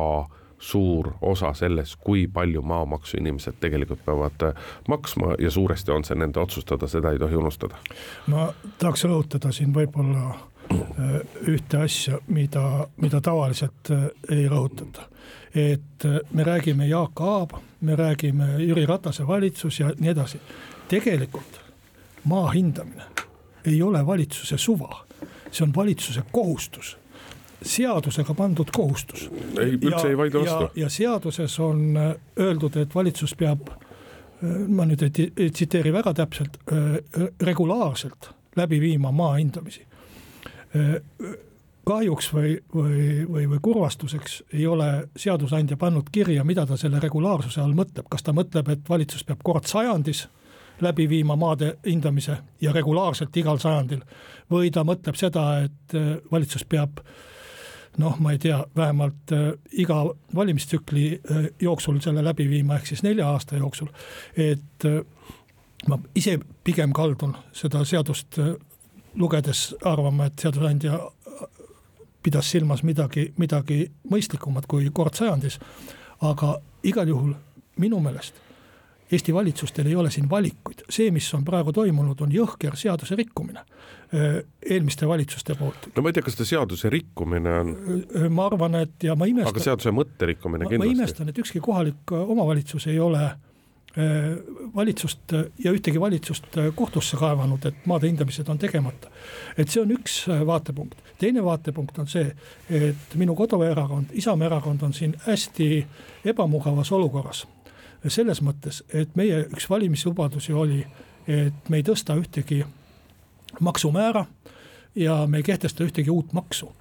suur 0.64 1.12
osa 1.20 1.52
selles, 1.54 1.96
kui 1.96 2.26
palju 2.32 2.62
maamaksu 2.62 3.18
inimesed 3.20 3.58
tegelikult 3.60 4.04
peavad 4.06 4.48
äh, 4.48 4.64
maksma 4.88 5.34
ja 5.38 5.50
suuresti 5.50 5.92
on 5.92 6.04
see 6.04 6.18
nende 6.18 6.40
otsustada, 6.40 6.88
seda 6.88 7.12
ei 7.12 7.18
tohi 7.18 7.36
unustada. 7.36 7.80
ma 8.26 8.48
tahaks 8.78 9.04
rõhutada 9.04 9.52
siin 9.52 9.74
võib-olla 9.74 10.34
ühte 11.48 11.78
asja, 11.84 12.18
mida, 12.26 12.86
mida 12.96 13.20
tavaliselt 13.20 13.90
ei 14.30 14.46
rõhutata 14.48 15.08
et 15.54 16.04
äh, 16.04 16.18
me 16.32 16.44
räägime 16.44 16.86
Jaak 16.86 17.20
Aab, 17.20 17.50
me 17.80 17.96
räägime 17.96 18.44
Jüri 18.58 18.86
Ratase 18.86 19.26
valitsus 19.26 19.80
ja 19.80 19.92
nii 19.98 20.10
edasi. 20.10 20.40
tegelikult 20.88 21.60
maa 22.24 22.50
hindamine 22.50 23.02
ei 23.64 23.82
ole 23.82 24.06
valitsuse 24.06 24.58
suva, 24.58 25.06
see 25.50 25.64
on 25.64 25.72
valitsuse 25.76 26.22
kohustus 26.32 26.96
seadusega 27.62 28.34
pandud 28.34 28.68
kohustus. 28.76 29.30
ei, 29.60 29.78
üldse 29.82 30.08
ei 30.08 30.16
vaidle 30.16 30.40
vastu. 30.40 30.80
ja 30.80 30.88
seaduses 30.88 31.60
on 31.60 31.96
äh, 31.96 32.14
öeldud, 32.38 32.76
et 32.76 32.94
valitsus 32.94 33.34
peab, 33.34 33.68
äh, 33.68 34.68
ma 34.68 34.84
nüüd 34.84 35.06
ei 35.06 35.50
tsiteeri 35.50 35.92
väga 35.92 36.14
täpselt, 36.14 36.58
regulaarselt 37.40 38.30
läbi 38.56 38.80
viima 38.80 39.12
maa 39.12 39.34
hindamisi 39.34 39.86
kahjuks 41.84 42.30
või, 42.32 42.54
või, 42.74 43.26
või, 43.28 43.48
või 43.48 43.58
kurvastuseks 43.62 44.42
ei 44.52 44.66
ole 44.66 45.08
seadusandja 45.16 45.76
pannud 45.76 46.08
kirja, 46.12 46.44
mida 46.44 46.66
ta 46.66 46.78
selle 46.80 47.00
regulaarsuse 47.02 47.60
all 47.60 47.76
mõtleb, 47.76 48.08
kas 48.10 48.24
ta 48.24 48.32
mõtleb, 48.36 48.70
et 48.72 48.88
valitsus 48.88 49.24
peab 49.24 49.44
kord 49.44 49.68
sajandis 49.68 50.24
läbi 50.80 51.08
viima 51.08 51.36
maade 51.36 51.76
hindamise 51.86 52.38
ja 52.60 52.72
regulaarselt 52.72 53.36
igal 53.36 53.60
sajandil? 53.62 54.02
Või 54.50 54.72
ta 54.74 54.84
mõtleb 54.84 55.18
seda, 55.18 55.46
et 55.66 55.96
äh, 55.96 56.16
valitsus 56.32 56.64
peab 56.64 57.02
noh, 58.00 58.16
ma 58.18 58.34
ei 58.34 58.40
tea, 58.42 58.58
vähemalt 58.76 59.32
äh, 59.32 59.50
iga 59.84 60.02
valimistsükli 60.34 61.06
äh, 61.14 61.48
jooksul 61.60 62.00
selle 62.02 62.24
läbi 62.24 62.48
viima, 62.50 62.78
ehk 62.78 62.90
siis 62.90 63.04
nelja 63.06 63.28
aasta 63.30 63.60
jooksul, 63.60 63.92
et 64.36 64.88
ma 65.88 65.98
ise 66.16 66.38
pigem 66.64 66.92
kaldun 66.96 67.36
seda 67.52 67.84
seadust 67.84 68.40
lugedes 69.14 69.74
arvama, 69.84 70.26
et 70.26 70.38
seadusandja 70.38 70.98
pidas 72.24 72.48
silmas 72.50 72.82
midagi, 72.82 73.28
midagi 73.38 73.84
mõistlikumat 74.10 74.66
kui 74.68 74.88
kord 74.92 75.14
sajandis. 75.14 75.58
aga 76.20 76.58
igal 76.82 77.08
juhul 77.08 77.34
minu 77.76 78.00
meelest 78.00 78.40
Eesti 79.12 79.34
valitsustel 79.34 79.86
ei 79.86 79.96
ole 79.96 80.10
siin 80.10 80.30
valikuid, 80.30 80.86
see, 80.90 81.10
mis 81.12 81.26
on 81.36 81.42
praegu 81.44 81.72
toimunud, 81.76 82.20
on 82.24 82.30
jõhker 82.32 82.72
seaduse 82.76 83.14
rikkumine 83.14 83.60
eelmiste 84.70 85.08
valitsuste 85.08 85.54
poolt. 85.58 85.90
no 85.96 86.02
ma 86.02 86.08
ei 86.08 86.16
tea, 86.16 86.24
kas 86.24 86.38
see 86.38 86.48
seaduse 86.54 86.90
rikkumine 86.90 87.52
on. 87.60 87.74
ma 88.30 88.46
arvan, 88.46 88.78
et 88.80 89.04
ja 89.04 89.16
ma 89.18 89.28
imestan. 89.28 89.52
aga 89.52 89.64
seaduse 89.68 89.92
mõtte 89.94 90.30
rikkumine 90.32 90.64
kindlasti. 90.64 90.94
ma 90.96 91.02
imestan, 91.02 91.28
et 91.28 91.38
ükski 91.38 91.60
kohalik 91.60 92.14
omavalitsus 92.16 92.86
ei 92.86 93.00
ole 93.02 93.26
Äh, 93.26 93.53
valitsust 94.74 95.32
ja 95.64 95.72
ühtegi 95.72 96.00
valitsust 96.00 96.56
kohtusse 96.74 97.16
kaevanud, 97.16 97.62
et 97.64 97.86
maade 97.86 98.08
hindamised 98.10 98.48
on 98.48 98.58
tegemata. 98.58 99.10
et 99.58 99.68
see 99.68 99.82
on 99.82 99.90
üks 99.94 100.16
vaatepunkt, 100.46 100.98
teine 101.18 101.44
vaatepunkt 101.44 101.98
on 101.98 102.08
see, 102.10 102.34
et 102.70 103.14
minu 103.14 103.34
koduerakond, 103.34 104.10
Isamaa 104.12 104.46
erakond 104.46 104.82
on 104.82 104.92
siin 104.92 105.14
hästi 105.26 105.86
ebamugavas 106.24 106.92
olukorras. 106.92 107.46
selles 108.08 108.42
mõttes, 108.42 108.82
et 108.92 109.16
meie 109.16 109.46
üks 109.46 109.70
valimislubadusi 109.70 110.52
oli, 110.52 110.86
et 111.28 111.68
me 111.68 111.76
ei 111.76 111.82
tõsta 111.82 112.18
ühtegi 112.18 112.64
maksumäära 113.60 114.26
ja 114.94 115.26
me 115.26 115.36
ei 115.36 115.42
kehtesta 115.42 115.84
ühtegi 115.84 116.10
uut 116.10 116.32
maksu 116.32 116.72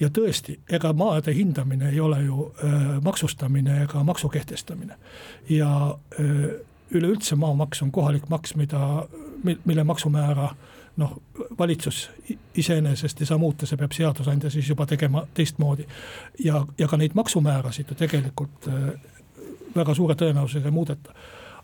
ja 0.00 0.08
tõesti, 0.08 0.58
ega 0.70 0.92
maade 0.92 1.34
hindamine 1.34 1.90
ei 1.90 2.00
ole 2.00 2.22
ju 2.24 2.50
äh, 2.64 2.74
maksustamine 3.04 3.82
ega 3.82 4.04
maksu 4.04 4.28
kehtestamine. 4.28 4.96
ja 5.48 5.96
äh, 6.20 6.60
üleüldse 6.90 7.36
maamaks 7.36 7.82
on 7.82 7.92
kohalik 7.92 8.28
maks, 8.28 8.54
mida, 8.54 9.06
mille 9.64 9.84
maksumäära 9.84 10.54
noh, 10.96 11.22
valitsus 11.58 12.10
iseenesest 12.54 13.20
ei 13.20 13.26
saa 13.26 13.38
muuta, 13.38 13.66
see 13.66 13.80
peab 13.80 13.94
seadusandja 13.96 14.50
siis 14.50 14.68
juba 14.68 14.86
tegema 14.86 15.26
teistmoodi. 15.34 15.86
ja, 16.44 16.66
ja 16.78 16.88
ka 16.88 16.96
neid 16.96 17.14
maksumäärasid 17.14 17.90
ju 17.90 17.94
tegelikult 17.94 18.68
äh, 18.68 18.90
väga 19.76 19.94
suure 19.94 20.14
tõenäosusega 20.14 20.68
ei 20.68 20.78
muudeta 20.80 21.14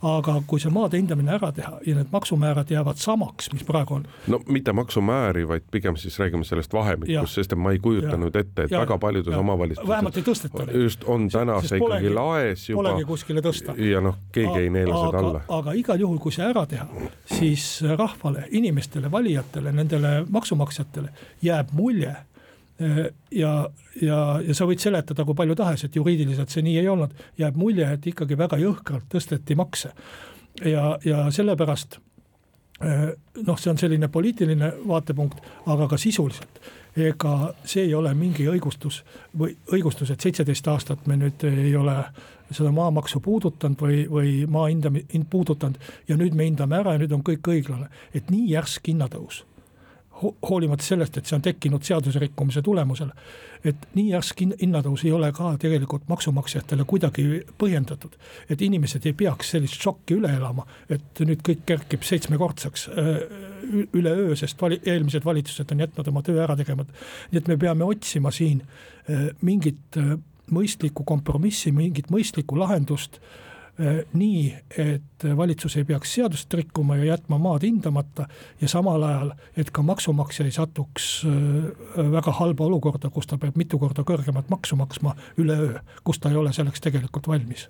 aga 0.03 0.37
kui 0.47 0.61
see 0.63 0.71
maade 0.71 0.99
hindamine 1.01 1.33
ära 1.35 1.51
teha 1.55 1.81
ja 1.87 1.95
need 1.97 2.13
maksumäärad 2.13 2.71
jäävad 2.71 3.01
samaks, 3.03 3.51
mis 3.53 3.65
praegu 3.67 3.99
on. 3.99 4.07
no 4.27 4.41
mitte 4.47 4.73
maksumääri, 4.73 5.49
vaid 5.49 5.67
pigem 5.71 5.97
siis 5.97 6.19
räägime 6.19 6.45
sellest 6.45 6.73
vahemikust, 6.73 7.35
sest 7.35 7.53
et 7.53 7.59
ma 7.59 7.73
ei 7.75 7.79
kujuta 7.83 8.15
ja, 8.15 8.31
ette, 8.41 8.63
et 8.63 8.71
ja, 8.71 8.81
väga 8.81 8.99
paljudes 8.99 9.35
omavalitsustes. 9.35 9.89
vähemalt 9.89 10.17
ei 10.17 10.23
tõsteta 10.23 10.67
neid. 10.67 10.77
just, 10.83 11.05
on 11.05 11.29
täna 11.29 11.59
see 11.63 11.81
ikkagi 11.83 12.13
laes 12.15 12.69
juba. 12.69 12.83
Polegi 12.83 13.09
kuskile 13.09 13.43
tõsta. 13.43 13.75
ja 13.83 14.03
noh, 14.05 14.21
keegi 14.33 14.65
ei 14.65 14.71
neela 14.71 15.03
seda 15.07 15.23
alla. 15.25 15.43
aga 15.59 15.75
igal 15.79 16.07
juhul, 16.07 16.23
kui 16.23 16.35
see 16.35 16.47
ära 16.47 16.67
teha, 16.71 16.87
siis 17.35 17.67
rahvale, 17.83 18.47
inimestele, 18.51 19.11
valijatele, 19.11 19.73
nendele 19.73 20.15
maksumaksjatele 20.31 21.11
jääb 21.43 21.75
mulje 21.75 22.15
ja, 23.31 23.53
ja, 24.03 24.19
ja 24.47 24.55
sa 24.55 24.67
võid 24.69 24.83
seletada, 24.83 25.25
kui 25.27 25.35
palju 25.39 25.57
tahes, 25.59 25.85
et 25.85 25.97
juriidiliselt 25.97 26.53
see 26.53 26.63
nii 26.67 26.77
ei 26.83 26.89
olnud, 26.89 27.15
jääb 27.39 27.57
mulje, 27.59 27.89
et 27.97 28.07
ikkagi 28.13 28.39
väga 28.39 28.61
jõhkralt 28.63 29.09
tõsteti 29.15 29.57
makse. 29.59 29.93
ja, 30.65 30.99
ja 31.05 31.27
sellepärast 31.31 31.99
noh, 33.47 33.59
see 33.59 33.71
on 33.73 33.79
selline 33.79 34.09
poliitiline 34.09 34.73
vaatepunkt, 34.89 35.41
aga 35.67 35.89
ka 35.91 35.99
sisuliselt. 35.99 36.61
Ega 36.99 37.53
see 37.67 37.85
ei 37.87 37.95
ole 37.95 38.13
mingi 38.15 38.47
õigustus 38.51 39.03
või 39.39 39.53
õigustus, 39.75 40.11
et 40.11 40.21
seitseteist 40.21 40.67
aastat 40.71 41.07
me 41.07 41.19
nüüd 41.19 41.45
ei 41.47 41.75
ole 41.77 41.97
seda 42.51 42.73
maamaksu 42.75 43.21
puudutanud 43.23 43.83
või, 43.83 44.01
või 44.11 44.33
maa 44.51 44.71
hinda 44.71 44.91
puudutanud 45.31 45.79
ja 46.09 46.17
nüüd 46.17 46.35
me 46.35 46.49
hindame 46.49 46.79
ära 46.81 46.95
ja 46.95 47.03
nüüd 47.03 47.13
on 47.15 47.23
kõik 47.27 47.51
õiglane, 47.53 47.91
et 48.15 48.31
nii 48.33 48.49
järsk 48.55 48.91
hinnatõus 48.91 49.45
hoolimata 50.23 50.85
sellest, 50.85 51.17
et 51.17 51.27
see 51.27 51.37
on 51.37 51.43
tekkinud 51.43 51.85
seaduserikkumise 51.87 52.63
tulemusel. 52.63 53.11
et 53.65 53.89
nii 53.95 54.13
järsk 54.13 54.41
hinnatõus 54.61 55.03
ei 55.05 55.13
ole 55.13 55.33
ka 55.35 55.57
tegelikult 55.59 56.05
maksumaksjatele 56.09 56.85
kuidagi 56.87 57.25
põhjendatud. 57.59 58.15
et 58.51 58.63
inimesed 58.63 59.07
ei 59.07 59.13
peaks 59.13 59.51
sellist 59.51 59.83
šokki 59.83 60.15
üle 60.15 60.31
elama, 60.37 60.67
et 60.89 61.21
nüüd 61.21 61.43
kõik 61.43 61.65
kerkib 61.67 62.03
seitsmekordseks 62.03 62.89
üleöö, 63.93 64.37
sest 64.37 64.63
vali-, 64.63 64.81
eelmised 64.87 65.25
valitsused 65.25 65.73
on 65.73 65.81
jätnud 65.87 66.09
oma 66.09 66.23
töö 66.23 66.43
ära 66.45 66.57
tegemata. 66.57 66.93
nii 67.31 67.43
et 67.43 67.49
me 67.49 67.57
peame 67.57 67.85
otsima 67.85 68.31
siin 68.31 68.63
mingit 69.43 69.99
mõistlikku 70.51 71.05
kompromissi, 71.05 71.73
mingit 71.73 72.11
mõistlikku 72.11 72.59
lahendust 72.59 73.21
nii, 74.13 74.55
et 74.79 75.25
valitsus 75.37 75.77
ei 75.77 75.85
peaks 75.85 76.15
seadust 76.15 76.55
rikkuma 76.55 76.97
ja 76.97 77.05
jätma 77.05 77.39
maad 77.39 77.63
hindamata 77.63 78.27
ja 78.61 78.69
samal 78.69 79.03
ajal, 79.03 79.31
et 79.57 79.71
ka 79.71 79.83
maksumaksja 79.83 80.47
ei 80.47 80.55
satuks 80.55 81.09
äh, 81.27 82.11
väga 82.13 82.35
halba 82.41 82.67
olukorda, 82.67 83.11
kus 83.15 83.31
ta 83.31 83.39
peab 83.39 83.57
mitu 83.59 83.79
korda 83.79 84.03
kõrgemat 84.07 84.51
maksu 84.51 84.77
maksma 84.77 85.15
üleöö, 85.39 85.79
kus 86.05 86.19
ta 86.19 86.33
ei 86.33 86.41
ole 86.41 86.53
selleks 86.53 86.83
tegelikult 86.83 87.29
valmis. 87.29 87.69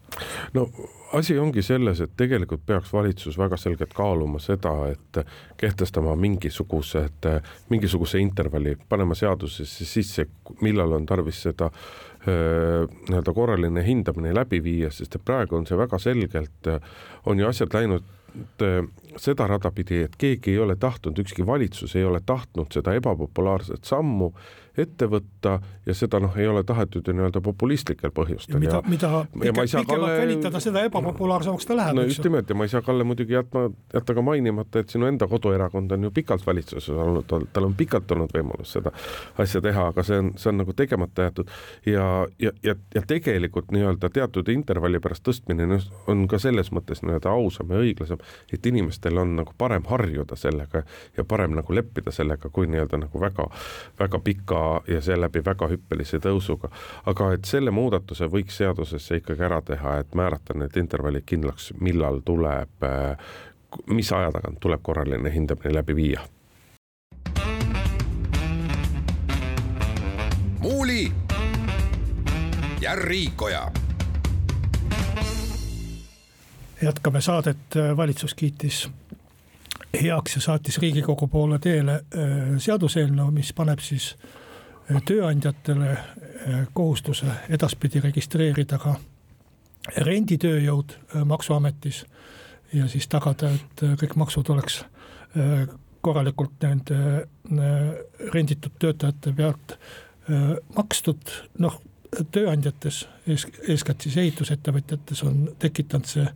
no 0.54 0.68
asi 1.12 1.38
ongi 1.38 1.62
selles, 1.62 2.00
et 2.00 2.16
tegelikult 2.16 2.64
peaks 2.66 2.92
valitsus 2.92 3.38
väga 3.38 3.56
selgelt 3.56 3.94
kaaluma 3.94 4.40
seda, 4.40 4.74
et 4.92 5.22
kehtestama 5.56 6.16
mingisugused, 6.16 7.28
mingisuguse 7.68 8.20
intervalli, 8.20 8.76
panema 8.88 9.14
seadusesse 9.14 9.84
sisse, 9.84 10.28
millal 10.60 10.92
on 10.92 11.06
tarvis 11.06 11.42
seda 11.48 11.68
äh, 11.72 12.07
nii-öelda 12.28 13.34
korraline 13.34 13.82
hindamine 13.86 14.34
läbi 14.36 14.60
viia, 14.64 14.90
sest 14.94 15.16
et 15.16 15.24
praegu 15.24 15.56
on 15.58 15.66
see 15.68 15.78
väga 15.78 16.00
selgelt, 16.02 16.70
on 17.26 17.40
ju 17.40 17.48
asjad 17.48 17.74
läinud 17.74 18.06
seda 19.16 19.46
rada 19.46 19.70
pidi, 19.74 20.02
et 20.06 20.16
keegi 20.18 20.54
ei 20.54 20.58
ole 20.58 20.76
tahtnud, 20.76 21.18
ükski 21.18 21.46
valitsus 21.46 21.96
ei 21.96 22.04
ole 22.04 22.20
tahtnud 22.26 22.72
seda 22.74 22.94
ebapopulaarset 22.98 23.84
sammu 23.84 24.32
ette 24.82 25.08
võtta 25.10 25.58
ja 25.86 25.94
seda 25.96 26.20
noh, 26.22 26.34
ei 26.38 26.46
ole 26.48 26.62
tahetud 26.66 27.06
ju 27.06 27.14
nii-öelda 27.16 27.40
populistlikel 27.44 28.12
põhjustel. 28.14 28.58
mida, 28.62 28.80
mida 28.86 29.24
pikemalt 29.32 29.88
Kalle... 29.88 30.10
venitada, 30.20 30.60
seda 30.62 30.84
ebapopulaarsemaks 30.88 31.66
ta 31.66 31.76
läheb. 31.76 31.96
no 31.98 32.04
just 32.06 32.24
nimelt 32.24 32.50
ja 32.50 32.56
ma 32.58 32.66
ei 32.66 32.72
saa 32.72 32.82
Kalle 32.86 33.06
muidugi 33.08 33.34
jätma, 33.34 33.68
jätta 33.94 34.14
ka 34.14 34.24
mainimata, 34.24 34.82
et 34.82 34.94
sinu 34.94 35.08
enda 35.10 35.28
koduerakond 35.30 35.92
on 35.96 36.08
ju 36.08 36.12
pikalt 36.14 36.46
valitsuses 36.46 36.90
olnud, 36.94 37.26
tal 37.52 37.68
on 37.68 37.74
pikalt 37.78 38.10
olnud 38.14 38.34
võimalus 38.34 38.74
seda 38.78 38.92
asja 39.38 39.62
teha, 39.64 39.88
aga 39.92 40.04
see 40.06 40.20
on, 40.22 40.32
see 40.38 40.52
on 40.52 40.62
nagu 40.62 40.76
tegemata 40.76 41.28
jäetud 41.28 41.50
ja, 41.86 42.08
ja, 42.38 42.54
ja, 42.64 42.76
ja 42.94 43.04
tegelikult 43.06 43.72
nii-öelda 43.74 44.12
teatud 44.14 44.48
intervalli 44.52 45.02
pärast 45.02 45.26
tõstmine 45.26 45.80
on 46.08 46.26
ka 46.30 46.40
selles 46.42 46.72
mõttes 46.74 47.02
nii-öelda 47.02 47.32
ausam 47.34 47.74
ja 47.74 47.82
õiglasem, 47.82 48.22
et 48.52 48.66
inimestel 48.98 49.18
on 49.18 49.36
nagu 49.36 49.52
parem 49.58 49.82
harjuda 49.84 50.36
sellega 50.36 50.82
ja 51.16 51.24
parem 51.24 51.54
nagu 51.54 51.74
leppida 51.74 52.10
sellega, 52.10 52.48
kui 52.50 52.66
nii-öelda 52.66 52.98
nagu 52.98 53.20
väga, 53.20 53.48
väga 53.98 54.18
pika 54.18 54.82
ja 54.88 55.00
seeläbi 55.00 55.42
väga 55.44 55.68
hüppelise 55.68 56.18
tõusuga. 56.18 56.70
aga 57.06 57.32
et 57.32 57.44
selle 57.44 57.70
muudatuse 57.70 58.26
võiks 58.26 58.56
seadusesse 58.56 59.16
ikkagi 59.16 59.42
ära 59.42 59.60
teha, 59.62 59.98
et 59.98 60.14
määrata 60.14 60.54
need 60.54 60.76
intervallid 60.76 61.24
kindlaks, 61.26 61.72
millal 61.80 62.20
tuleb, 62.24 62.70
mis 63.86 64.12
aja 64.12 64.32
tagant 64.32 64.60
tuleb 64.60 64.82
korraline 64.82 65.30
hindamine 65.30 65.74
läbi 65.74 65.94
viia. 65.94 66.20
muuli 70.60 71.12
ja 72.80 72.94
Riikoja 72.94 73.87
jätkame 76.82 77.20
saadet, 77.20 77.76
valitsus 77.96 78.34
kiitis 78.34 78.88
heaks 80.02 80.34
ja 80.34 80.40
saatis 80.40 80.78
Riigikogu 80.78 81.26
poole 81.26 81.58
teele 81.58 81.92
äh, 81.94 82.36
seaduseelnõu, 82.58 83.30
mis 83.34 83.52
paneb 83.56 83.82
siis 83.82 84.14
tööandjatele 85.04 85.90
eh, 85.92 86.66
kohustuse 86.72 87.26
edaspidi 87.52 88.00
registreerida 88.00 88.78
ka 88.80 88.94
renditööjõud 90.04 90.94
maksuametis 91.28 92.04
ja 92.72 92.88
siis 92.88 93.08
tagada, 93.08 93.50
et 93.54 93.84
kõik 94.00 94.16
maksud 94.20 94.48
oleks 94.52 94.82
korralikult 96.04 96.64
nende 96.64 96.98
renditud 98.34 98.74
töötajate 98.80 99.32
pealt 99.36 99.78
makstud, 100.76 101.32
noh 101.64 101.78
tööandjates, 102.32 103.02
eeskätt 103.28 104.06
siis 104.06 104.16
ehitusettevõtjates 104.16 105.22
on 105.28 105.48
tekitanud 105.60 106.08
see 106.08 106.26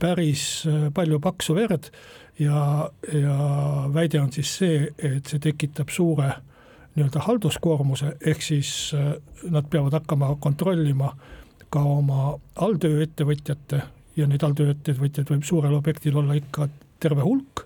päris 0.00 0.44
palju 0.94 1.18
paksu 1.22 1.56
verd 1.56 1.90
ja, 2.38 2.90
ja 3.12 3.36
väide 3.94 4.20
on 4.20 4.32
siis 4.32 4.50
see, 4.58 4.88
et 4.98 5.26
see 5.30 5.42
tekitab 5.42 5.92
suure 5.94 6.30
nii-öelda 6.94 7.24
halduskoormuse, 7.26 8.14
ehk 8.22 8.42
siis 8.42 8.70
nad 9.50 9.66
peavad 9.70 9.96
hakkama 9.98 10.34
kontrollima 10.42 11.10
ka 11.74 11.82
oma 11.82 12.36
alltööettevõtjate 12.62 13.80
ja 14.14 14.28
neid 14.30 14.44
alltööettevõtjaid 14.46 15.32
võib 15.32 15.46
suurel 15.46 15.74
objektil 15.74 16.20
olla 16.20 16.36
ikka 16.38 16.68
terve 17.02 17.24
hulk. 17.26 17.64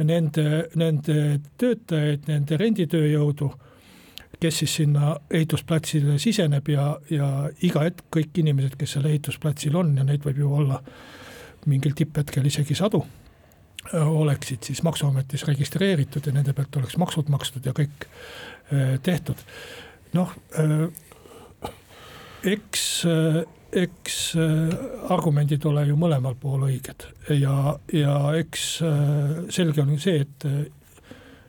Nende, 0.00 0.64
nende 0.74 1.40
töötajaid, 1.60 2.24
nende 2.26 2.56
renditööjõudu, 2.58 3.50
kes 4.40 4.62
siis 4.62 4.76
sinna 4.80 5.16
ehitusplatsile 5.30 6.18
siseneb 6.18 6.68
ja, 6.68 6.86
ja 7.10 7.28
iga 7.62 7.84
hetk 7.86 8.06
kõik 8.16 8.40
inimesed, 8.42 8.78
kes 8.78 8.96
seal 8.96 9.10
ehitusplatsil 9.10 9.76
on 9.76 9.96
ja 9.98 10.06
neid 10.06 10.24
võib 10.24 10.40
ju 10.42 10.54
olla 10.54 10.80
mingil 11.66 11.94
tipphetkel 11.96 12.46
isegi 12.46 12.76
sadu 12.76 13.04
oleksid 13.92 14.62
siis 14.62 14.82
Maksuametis 14.82 15.44
registreeritud 15.44 16.26
ja 16.26 16.32
nende 16.32 16.52
pealt 16.52 16.76
oleks 16.76 16.96
maksud 16.96 17.28
makstud 17.28 17.66
ja 17.66 17.74
kõik 17.76 18.06
äh, 18.06 18.96
tehtud. 19.02 19.36
noh, 20.12 20.30
äh, 20.58 20.88
eks, 22.44 23.04
äh, 23.04 23.42
eks 23.72 24.36
argumendid 25.10 25.64
ole 25.66 25.86
ju 25.88 25.96
mõlemal 25.98 26.36
pool 26.40 26.68
õiged 26.68 27.08
ja, 27.34 27.76
ja 27.92 28.16
eks 28.38 28.66
selge 29.50 29.82
on 29.82 29.98
see, 29.98 30.22
et 30.22 30.46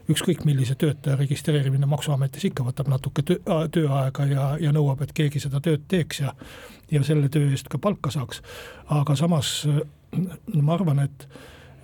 ükskõik 0.10 0.46
millise 0.46 0.76
töötaja 0.76 1.18
registreerimine 1.18 1.90
Maksuametis 1.90 2.46
ikka 2.52 2.64
võtab 2.68 2.92
natuke 2.92 3.24
töö, 3.26 3.40
tööaega 3.72 4.30
ja, 4.30 4.46
ja 4.62 4.72
nõuab, 4.76 5.02
et 5.02 5.14
keegi 5.18 5.42
seda 5.42 5.62
tööd 5.64 5.88
teeks 5.88 6.22
ja, 6.22 6.36
ja 6.92 7.04
selle 7.04 7.30
töö 7.34 7.50
eest 7.50 7.72
ka 7.72 7.82
palka 7.82 8.14
saaks. 8.14 8.42
aga 8.94 9.16
samas 9.16 9.58
ma 10.54 10.74
arvan, 10.78 11.00
et 11.06 11.28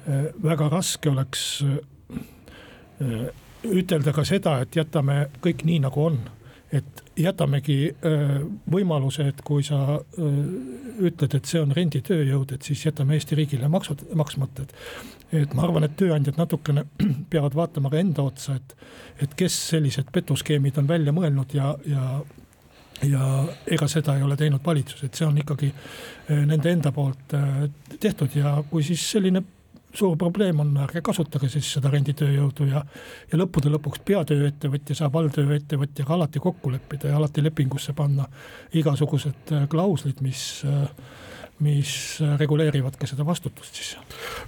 Äh, 0.08 0.32
väga 0.42 0.66
raske 0.72 1.12
oleks 1.12 1.62
äh, 1.62 3.28
ütelda 3.70 4.14
ka 4.16 4.24
seda, 4.26 4.56
et 4.64 4.74
jätame 4.74 5.28
kõik 5.44 5.62
nii, 5.68 5.78
nagu 5.84 6.08
on. 6.08 6.18
Et 6.72 7.02
jätamegi 7.20 7.78
võimaluse, 8.72 9.28
et 9.32 9.42
kui 9.48 9.64
sa 9.64 10.00
ütled, 10.18 11.36
et 11.36 11.50
see 11.50 11.62
on 11.62 11.74
renditööjõud, 11.76 12.54
et 12.56 12.68
siis 12.68 12.86
jätame 12.86 13.18
Eesti 13.18 13.36
riigile 13.36 13.68
maksud 13.72 14.06
maksmata, 14.16 14.64
et. 14.64 14.76
et 15.44 15.56
ma 15.58 15.66
arvan, 15.68 15.88
et 15.88 15.98
tööandjad 16.00 16.40
natukene 16.40 16.86
peavad 17.32 17.56
vaatama 17.58 17.92
ka 17.92 18.00
enda 18.00 18.24
otsa, 18.24 18.56
et, 18.60 18.76
et 19.26 19.36
kes 19.40 19.58
sellised 19.74 20.12
petuskeemid 20.14 20.80
on 20.80 20.88
välja 20.88 21.16
mõelnud 21.16 21.58
ja, 21.58 21.76
ja 21.86 22.22
ja 23.02 23.48
ega 23.66 23.88
seda 23.90 24.14
ei 24.14 24.22
ole 24.22 24.36
teinud 24.38 24.62
valitsus, 24.66 25.00
et 25.08 25.18
see 25.18 25.26
on 25.26 25.38
ikkagi 25.42 25.72
nende 26.30 26.70
enda 26.70 26.92
poolt 26.94 27.34
tehtud 28.00 28.36
ja 28.38 28.60
kui 28.70 28.84
siis 28.86 29.02
selline 29.16 29.42
suur 29.96 30.18
probleem 30.18 30.60
on, 30.64 30.76
ärge 30.86 31.02
kasutage 31.06 31.50
siis 31.52 31.68
seda 31.78 31.92
renditööjõudu 31.94 32.68
ja 32.70 32.84
ja 33.32 33.40
lõppude 33.40 33.72
lõpuks 33.74 34.04
peatööettevõtja 34.08 34.96
saab 35.02 35.18
alltööettevõtjaga 35.22 36.16
alati 36.18 36.40
kokku 36.44 36.72
leppida 36.72 37.12
ja 37.12 37.18
alati 37.20 37.44
lepingusse 37.44 37.94
panna 37.98 38.28
igasugused 38.74 39.56
äh, 39.56 39.68
klauslid, 39.72 40.24
mis 40.26 40.64
äh, 40.68 40.88
mis 41.62 42.20
reguleerivad 42.40 42.96
ka 42.98 43.08
seda 43.10 43.26
vastutust 43.26 43.78
siis. 43.78 43.94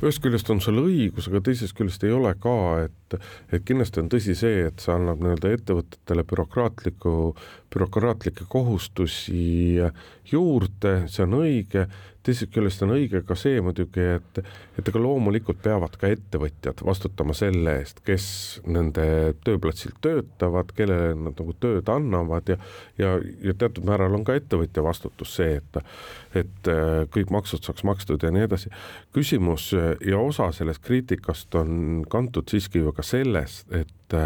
ühest 0.02 0.22
küljest 0.24 0.50
on 0.50 0.62
sul 0.64 0.80
õigus, 0.82 1.30
aga 1.30 1.44
teisest 1.46 1.76
küljest 1.78 2.04
ei 2.08 2.14
ole 2.16 2.34
ka, 2.42 2.56
et, 2.88 3.18
et 3.54 3.66
kindlasti 3.66 4.02
on 4.02 4.10
tõsi 4.12 4.36
see, 4.38 4.64
et 4.70 4.82
see 4.82 4.94
annab 4.96 5.22
nii-öelda 5.22 5.52
ettevõtetele 5.58 6.26
bürokraatliku, 6.30 7.14
bürokraatlikke 7.74 8.48
kohustusi 8.50 9.44
juurde, 10.32 10.96
see 11.14 11.28
on 11.28 11.38
õige, 11.44 11.86
teisest 12.24 12.54
küljest 12.56 12.84
on 12.86 12.94
õige 12.96 13.22
ka 13.28 13.36
see 13.40 13.62
muidugi, 13.64 14.04
et, 14.18 14.40
et 14.80 14.90
ega 14.90 15.02
loomulikult 15.02 15.60
peavad 15.64 15.98
ka 16.00 16.10
ettevõtjad 16.14 16.84
vastutama 16.86 17.36
selle 17.38 17.78
eest, 17.82 18.02
kes 18.08 18.26
nende 18.66 19.06
tööplatsil 19.46 19.96
töötavad, 20.04 20.72
kellele 20.78 21.14
nad 21.20 21.38
nagu 21.40 21.56
tööd 21.64 21.92
annavad 21.92 22.54
ja, 22.54 22.60
ja, 23.02 23.14
ja 23.44 23.56
teatud 23.60 23.88
määral 23.88 24.16
on 24.18 24.26
ka 24.28 24.38
ettevõtja 24.40 24.86
vastutus 24.86 25.36
see, 25.40 25.60
et, 25.60 25.82
et 26.44 26.72
äh, 26.72 27.04
kõik 27.14 27.34
maksud 27.34 27.64
saaks 27.66 27.86
makstud 27.88 28.24
ja 28.24 28.34
nii 28.34 28.48
edasi. 28.48 28.72
küsimus 29.14 29.72
ja 29.74 30.20
osa 30.20 30.52
sellest 30.56 30.84
kriitikast 30.84 31.56
on 31.60 32.04
kantud 32.10 32.50
siiski 32.50 32.84
ju 32.84 32.94
ka 32.96 33.06
sellest, 33.06 33.68
et 33.74 34.18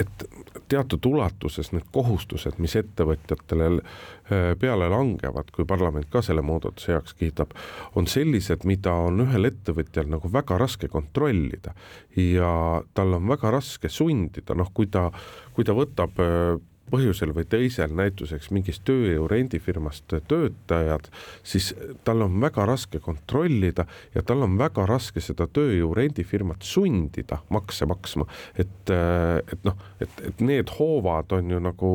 et 0.00 0.24
teatud 0.70 1.06
ulatuses 1.06 1.72
need 1.74 1.86
kohustused, 1.92 2.58
mis 2.62 2.76
ettevõtjatele 2.78 3.68
äh, 3.76 4.52
peale 4.60 4.88
langevad, 4.90 5.50
kui 5.54 5.66
parlament 5.68 6.08
ka 6.12 6.22
selle 6.24 6.44
muudatuse 6.46 6.94
heaks 6.94 7.16
kiidab, 7.18 7.54
on 7.98 8.08
sellised, 8.10 8.66
mida 8.68 8.94
on 9.08 9.24
ühel 9.26 9.50
ettevõtjal 9.50 10.10
nagu 10.10 10.30
väga 10.32 10.58
raske 10.60 10.90
kontrollida. 10.92 11.74
Ja 12.16 12.82
tal 12.94 13.18
on 13.18 13.28
väga 13.30 13.52
raske 13.54 13.90
sundida, 13.92 14.56
noh, 14.58 14.72
kui 14.74 14.90
ta, 14.90 15.08
kui 15.56 15.66
ta 15.66 15.76
võtab 15.76 16.22
äh, 16.22 16.58
põhjusel 16.90 17.34
või 17.36 17.46
teisel 17.50 17.94
näituseks 17.96 18.50
mingist 18.54 18.84
tööjõu 18.88 19.28
rendifirmast 19.30 20.16
töötajad, 20.30 21.10
siis 21.46 21.72
tal 22.04 22.26
on 22.26 22.38
väga 22.42 22.66
raske 22.68 23.00
kontrollida 23.02 23.86
ja 24.14 24.24
tal 24.26 24.44
on 24.46 24.58
väga 24.60 24.86
raske 24.90 25.22
seda 25.24 25.48
tööjõu 25.50 25.94
rendifirmat 25.96 26.66
sundida 26.66 27.40
makse 27.50 27.88
maksma. 27.90 28.26
et, 28.58 28.90
et 28.90 29.64
noh, 29.64 29.76
et, 30.00 30.22
et 30.28 30.40
need 30.44 30.70
hoovad 30.78 31.32
on 31.38 31.50
ju 31.50 31.60
nagu 31.60 31.92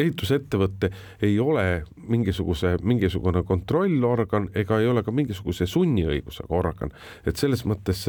ehitusettevõte 0.00 0.90
ei 1.22 1.38
ole 1.42 1.82
mingisuguse, 2.08 2.76
mingisugune 2.82 3.42
kontrollorgan 3.46 4.48
ega 4.54 4.80
ei 4.80 4.88
ole 4.90 5.02
ka 5.06 5.14
mingisuguse 5.14 5.66
sunniõigusega 5.70 6.54
organ, 6.56 6.94
et 7.26 7.40
selles 7.40 7.66
mõttes 7.68 8.06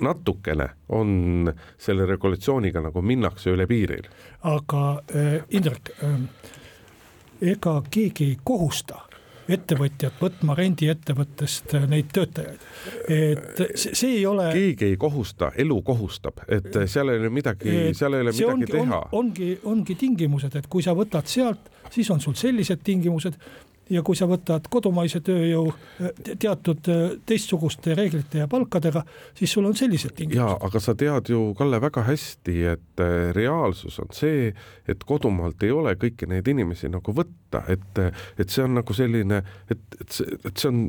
natukene 0.00 0.68
on 0.88 1.52
selle 1.78 2.06
regulatsiooniga 2.06 2.82
nagu 2.84 3.02
minnakse 3.02 3.50
üle 3.50 3.66
piiril. 3.66 4.08
aga 4.42 5.02
äh, 5.14 5.42
Indrek 5.50 5.92
äh,, 6.02 6.16
ega 7.40 7.82
keegi 7.90 8.32
ei 8.32 8.38
kohusta 8.44 9.08
ettevõtjat 9.48 10.18
võtma 10.20 10.54
rendiettevõttest 10.58 11.74
äh, 11.78 11.86
neid 11.88 12.10
töötajaid. 12.12 12.66
et 13.08 13.62
see, 13.74 13.94
see 13.94 14.10
ei 14.18 14.26
ole. 14.28 14.50
keegi 14.52 14.90
ei 14.92 14.98
kohusta, 15.00 15.52
elu 15.56 15.80
kohustab, 15.82 16.42
et 16.48 16.68
seal 16.86 17.12
ei 17.12 17.22
ole 17.22 17.32
midagi, 17.32 17.72
seal 17.96 18.18
ei 18.18 18.26
ole 18.26 18.34
midagi 18.34 18.52
ongi, 18.52 18.72
teha 18.72 19.00
on,. 19.00 19.08
ongi, 19.22 19.50
ongi 19.64 19.96
tingimused, 19.98 20.56
et 20.60 20.68
kui 20.68 20.84
sa 20.84 20.94
võtad 20.96 21.30
sealt, 21.30 21.70
siis 21.90 22.10
on 22.12 22.20
sul 22.20 22.36
sellised 22.38 22.84
tingimused 22.84 23.40
ja 23.90 24.02
kui 24.04 24.16
sa 24.18 24.28
võtad 24.28 24.68
kodumaise 24.70 25.20
tööjõu 25.24 25.72
teatud 26.40 26.90
äh, 26.92 27.04
teistsuguste 27.26 27.96
reeglite 27.98 28.42
ja 28.42 28.48
palkadega, 28.50 29.04
siis 29.38 29.52
sul 29.52 29.68
on 29.68 29.76
sellised 29.78 30.14
tingimused. 30.16 30.40
jaa, 30.40 30.56
aga 30.68 30.82
sa 30.82 30.94
tead 30.98 31.32
ju, 31.32 31.42
Kalle, 31.58 31.80
väga 31.82 32.04
hästi, 32.08 32.56
et 32.74 33.04
äh, 33.04 33.30
reaalsus 33.36 33.98
on 34.02 34.12
see, 34.16 34.52
et 34.88 35.06
kodumaalt 35.08 35.62
ei 35.66 35.72
ole 35.74 35.94
kõiki 36.00 36.28
neid 36.30 36.48
inimesi 36.48 36.90
nagu 36.92 37.14
võtta, 37.14 37.64
et, 37.72 38.02
et 38.38 38.52
see 38.52 38.66
on 38.66 38.78
nagu 38.80 38.96
selline, 38.96 39.42
et, 39.70 39.88
et 40.00 40.20
see, 40.20 40.38
et 40.44 40.54
see 40.56 40.70
on 40.72 40.84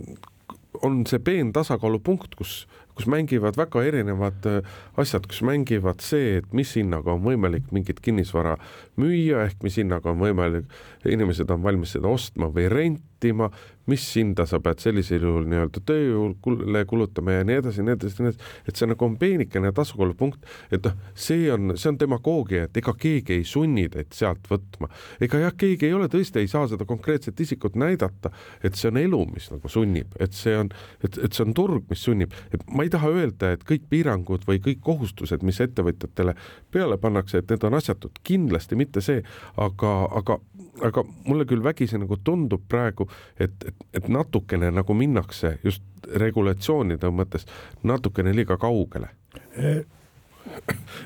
on 0.86 1.02
see 1.10 1.20
peen 1.20 1.50
tasakaalupunkt, 1.54 2.36
kus, 2.40 2.68
kus 3.00 3.08
mängivad 3.08 3.56
väga 3.56 3.84
erinevad 3.88 4.46
äh, 4.50 4.60
asjad, 5.00 5.28
kus 5.32 5.40
mängivad 5.48 6.04
see, 6.04 6.40
et 6.42 6.54
mis 6.56 6.74
hinnaga 6.76 7.14
on 7.16 7.24
võimalik 7.24 7.70
mingit 7.72 8.02
kinnisvara 8.04 8.58
müüa, 9.00 9.46
ehk 9.48 9.64
mis 9.64 9.80
hinnaga 9.80 10.12
on 10.12 10.20
võimalik, 10.20 10.68
inimesed 11.08 11.52
on 11.56 11.64
valmis 11.64 11.96
seda 11.96 12.12
ostma 12.12 12.52
või 12.52 12.68
rentima, 12.72 13.48
mis 13.90 14.06
hinda 14.18 14.46
sa 14.50 14.60
pead 14.64 14.82
sellisel 14.84 15.26
juhul 15.26 15.48
nii-öelda 15.50 15.84
tööjõule 15.90 16.84
kulutama 16.90 17.40
ja 17.40 17.48
nii 17.48 17.60
edasi, 17.64 17.86
nii 17.86 17.96
edasi, 17.98 18.24
nii 18.24 18.32
edasi, 18.34 18.54
et 18.70 18.80
see 18.80 18.90
nagu 18.90 19.08
on 19.08 19.18
peenikene 19.20 19.72
tasakaalupunkt, 19.76 20.46
et 20.76 20.86
noh, 20.86 20.98
see 21.18 21.50
on, 21.54 21.74
see 21.80 21.92
on 21.92 22.00
demagoogia, 22.02 22.68
et 22.68 22.80
ega 22.82 22.94
keegi 23.00 23.40
ei 23.40 23.46
sunni 23.48 23.88
teid 23.92 24.14
sealt 24.16 24.50
võtma. 24.52 24.90
ega 25.22 25.44
jah, 25.46 25.56
keegi 25.58 25.90
ei 25.90 25.96
ole 25.98 26.10
tõesti, 26.12 26.44
ei 26.44 26.52
saa 26.52 26.68
seda 26.72 26.88
konkreetset 26.90 27.40
isikut 27.40 27.78
näidata, 27.80 28.32
et 28.64 28.80
see 28.80 28.92
on 28.92 29.02
elu, 29.02 29.22
mis 29.34 29.50
nagu 29.54 29.72
sunnib, 29.72 30.16
et 30.20 30.38
see 30.38 30.56
on, 30.58 30.72
et, 31.04 31.18
et 31.18 31.34
see 31.34 31.46
on 31.46 31.56
turg, 31.58 31.86
mis 31.90 32.04
sunnib, 32.06 32.36
et 32.54 32.66
ma 32.74 32.86
ei 32.86 32.94
taha 32.94 33.12
öelda, 33.14 33.54
et 33.56 33.66
kõik 33.68 33.88
piirangud 33.92 34.46
või 34.50 34.62
kõik 34.64 34.84
kohustused, 34.86 35.44
mis 35.46 35.60
ettevõtjatele 35.64 36.36
peale 36.72 37.00
pannakse, 37.02 37.42
et 37.42 37.52
need 37.52 37.66
on 37.68 37.78
asjatud, 37.80 38.22
kindlasti 38.28 38.78
mitte 38.80 39.04
see, 39.04 39.24
aga, 39.60 39.94
aga, 40.20 40.40
aga 40.86 41.06
mulle 41.28 41.48
küll 41.50 41.64
vägisi 41.66 42.00
nagu 42.00 42.20
tundub 42.24 42.66
praegu, 42.70 43.10
et, 43.40 43.56
et 43.68 43.79
et 43.94 44.08
natukene 44.08 44.72
nagu 44.72 44.94
minnakse 44.94 45.58
just 45.64 45.84
regulatsioonide 46.16 47.10
mõttes 47.14 47.48
natukene 47.84 48.34
liiga 48.36 48.58
kaugele. 48.58 49.10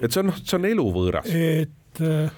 et 0.02 0.12
see 0.12 0.20
on 0.22 0.30
noh, 0.32 0.38
see 0.44 0.58
on 0.58 0.68
eluvõõras. 0.70 1.32
et 1.32 2.02
äh, 2.02 2.32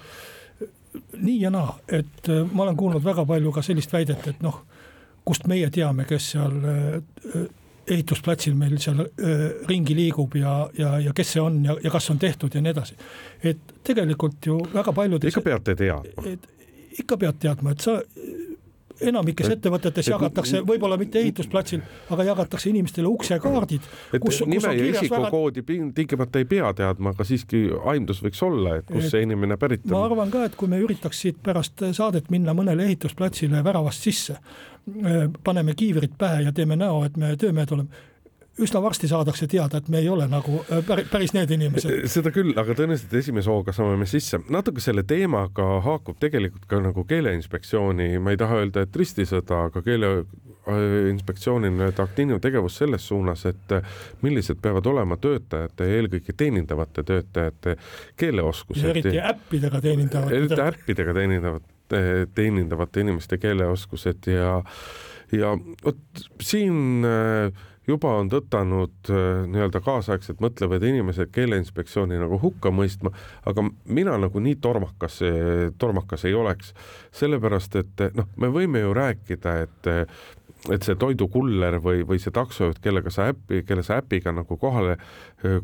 nii 1.18 1.40
ja 1.42 1.50
naa, 1.50 1.76
et 1.88 2.30
äh, 2.30 2.42
ma 2.52 2.64
olen 2.64 2.76
kuulnud 2.76 3.04
väga 3.04 3.26
palju 3.26 3.52
ka 3.52 3.62
sellist 3.62 3.92
väidet, 3.92 4.26
et 4.26 4.42
noh, 4.42 4.62
kust 5.26 5.46
meie 5.50 5.70
teame, 5.70 6.06
kes 6.08 6.32
seal 6.36 6.58
äh, 6.72 7.46
ehitusplatsil 7.86 8.54
meil 8.58 8.80
seal 8.82 9.04
ringi 9.68 9.94
liigub 9.94 10.32
ja, 10.34 10.56
ja, 10.74 10.96
ja 10.98 11.12
kes 11.14 11.36
see 11.36 11.42
on 11.42 11.60
ja, 11.64 11.76
ja 11.84 11.90
kas 11.94 12.10
on 12.10 12.18
tehtud 12.18 12.54
ja 12.54 12.62
nii 12.62 12.72
edasi. 12.72 12.96
et 13.42 13.76
tegelikult 13.86 14.46
ju 14.46 14.58
väga 14.72 14.92
paljudes. 14.92 15.30
ikka 15.30 15.44
peate 15.44 15.76
teadma. 15.78 16.34
ikka 16.98 17.18
pead 17.20 17.38
teadma, 17.38 17.76
et 17.76 17.84
sa 17.86 18.00
enamikes 19.00 19.48
ettevõtetes 19.56 20.08
jagatakse, 20.10 20.62
võib-olla 20.66 20.98
mitte 21.00 21.20
ehitusplatsil, 21.20 21.82
aga 22.14 22.26
jagatakse 22.30 22.70
inimestele 22.70 23.08
uksekaardid. 23.10 23.88
et 24.12 24.22
kus, 24.22 24.40
nime 24.46 24.60
kus 24.60 24.80
ja 24.80 24.88
isikukoodi 24.92 25.64
väga... 25.66 25.90
tingimata 25.94 26.42
ei 26.42 26.48
pea 26.50 26.72
teadma, 26.74 27.12
aga 27.16 27.26
siiski 27.28 27.66
aimdus 27.92 28.22
võiks 28.24 28.42
olla, 28.46 28.76
et 28.80 28.88
kust 28.88 29.08
et, 29.08 29.10
see 29.14 29.26
inimene 29.26 29.58
pärit 29.60 29.84
on. 29.86 29.96
ma 29.96 30.04
arvan 30.08 30.32
ka, 30.32 30.46
et 30.48 30.56
kui 30.56 30.70
me 30.72 30.80
üritaks 30.82 31.22
siit 31.26 31.40
pärast 31.42 31.84
saadet 31.96 32.30
minna 32.30 32.54
mõnele 32.56 32.88
ehitusplatsile 32.88 33.64
väravast 33.64 34.08
sisse, 34.08 34.38
paneme 35.44 35.74
kiivrid 35.74 36.14
pähe 36.18 36.46
ja 36.46 36.52
teeme 36.52 36.76
näo, 36.78 37.04
et 37.04 37.16
me 37.16 37.34
töömehed 37.36 37.72
oleme 37.74 38.04
üsna 38.62 38.80
varsti 38.82 39.08
saadakse 39.08 39.46
teada, 39.50 39.80
et 39.80 39.88
me 39.92 40.00
ei 40.00 40.08
ole 40.08 40.26
nagu 40.30 40.60
äh, 40.72 41.04
päris 41.10 41.34
need 41.36 41.50
inimesed. 41.52 42.06
seda 42.10 42.32
küll, 42.34 42.54
aga 42.56 42.76
tõenäoliselt 42.76 43.12
esimese 43.20 43.50
hooga 43.52 43.74
saame 43.76 43.98
me 44.00 44.08
sisse. 44.08 44.40
natuke 44.52 44.80
selle 44.84 45.04
teemaga 45.08 45.80
haakub 45.84 46.16
tegelikult 46.22 46.64
ka 46.70 46.80
nagu 46.80 47.04
Keeleinspektsiooni, 47.08 48.18
ma 48.22 48.32
ei 48.32 48.40
taha 48.40 48.62
öelda, 48.62 48.86
et 48.86 48.96
ristisõda, 48.96 49.66
aga 49.68 49.82
Keeleinspektsiooni 49.84 51.72
nüüd 51.76 52.00
aktiivne 52.06 52.40
tegevus 52.42 52.80
selles 52.80 53.04
suunas, 53.08 53.44
et 53.50 53.76
millised 54.24 54.62
peavad 54.64 54.88
olema 54.88 55.20
töötajate 55.20 55.90
ja 55.90 56.00
eelkõige 56.00 56.32
teenindavate 56.36 57.04
töötajate 57.06 57.76
keeleoskused. 58.16 58.88
eriti 58.94 59.20
äppidega 59.20 59.80
teenindavate. 59.84 60.36
eriti 60.36 60.60
äppidega 60.64 61.14
teenindavate, 61.20 62.04
teenindavate 62.34 63.04
inimeste 63.04 63.38
keeleoskused 63.38 64.32
ja, 64.32 64.62
ja 65.32 65.56
vot 65.84 66.28
siin 66.40 67.04
äh, 67.04 67.64
juba 67.86 68.14
on 68.20 68.30
tõtanud 68.32 69.10
äh, 69.10 69.42
nii-öelda 69.50 69.82
kaasaegselt 69.84 70.40
mõtlevad 70.44 70.86
inimesed 70.86 71.32
Keeleinspektsiooni 71.34 72.18
nagu 72.20 72.40
hukka 72.42 72.72
mõistma, 72.74 73.12
aga 73.46 73.66
mina 73.84 74.16
nagu 74.20 74.42
nii 74.42 74.56
tormakas, 74.62 75.20
tormakas 75.78 76.26
ei 76.28 76.34
oleks, 76.34 76.72
sellepärast 77.14 77.78
et 77.82 78.08
noh, 78.16 78.28
me 78.36 78.50
võime 78.52 78.82
ju 78.82 78.96
rääkida, 78.96 79.58
et 79.66 79.90
et 80.72 80.86
see 80.86 80.96
toidukuller 80.98 81.78
või, 81.82 82.02
või 82.06 82.18
see 82.22 82.32
taksojuht, 82.34 82.80
kellega 82.82 83.10
sa 83.12 83.28
äppi, 83.32 83.62
kelle 83.66 83.84
sa 83.86 84.00
äpiga 84.02 84.32
nagu 84.34 84.58
kohale, 84.60 84.96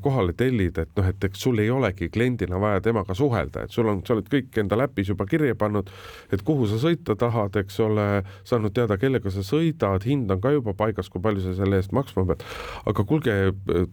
kohale 0.02 0.34
tellid, 0.38 0.78
et 0.78 0.92
noh, 0.98 1.08
et 1.10 1.26
eks 1.26 1.42
sul 1.42 1.58
ei 1.62 1.70
olegi 1.72 2.08
kliendina 2.12 2.60
vaja 2.62 2.82
temaga 2.84 3.16
suhelda, 3.18 3.64
et 3.66 3.74
sul 3.74 3.88
on, 3.90 4.02
sa 4.06 4.16
oled 4.16 4.28
kõik 4.32 4.58
endale 4.62 4.86
äpis 4.88 5.10
juba 5.10 5.26
kirja 5.30 5.56
pannud, 5.58 5.90
et 6.32 6.44
kuhu 6.46 6.68
sa 6.70 6.78
sõita 6.82 7.16
tahad, 7.18 7.56
eks 7.62 7.80
ole, 7.84 8.06
saanud 8.48 8.74
teada, 8.76 8.98
kellega 9.00 9.32
sa 9.34 9.44
sõidad, 9.46 10.06
hind 10.06 10.30
on 10.32 10.42
ka 10.42 10.54
juba 10.54 10.76
paigas, 10.78 11.10
kui 11.12 11.22
palju 11.24 11.44
sa 11.44 11.56
selle 11.58 11.82
eest 11.82 11.94
maksma 11.96 12.26
pead. 12.30 12.46
aga 12.86 13.06
kuulge, 13.08 13.36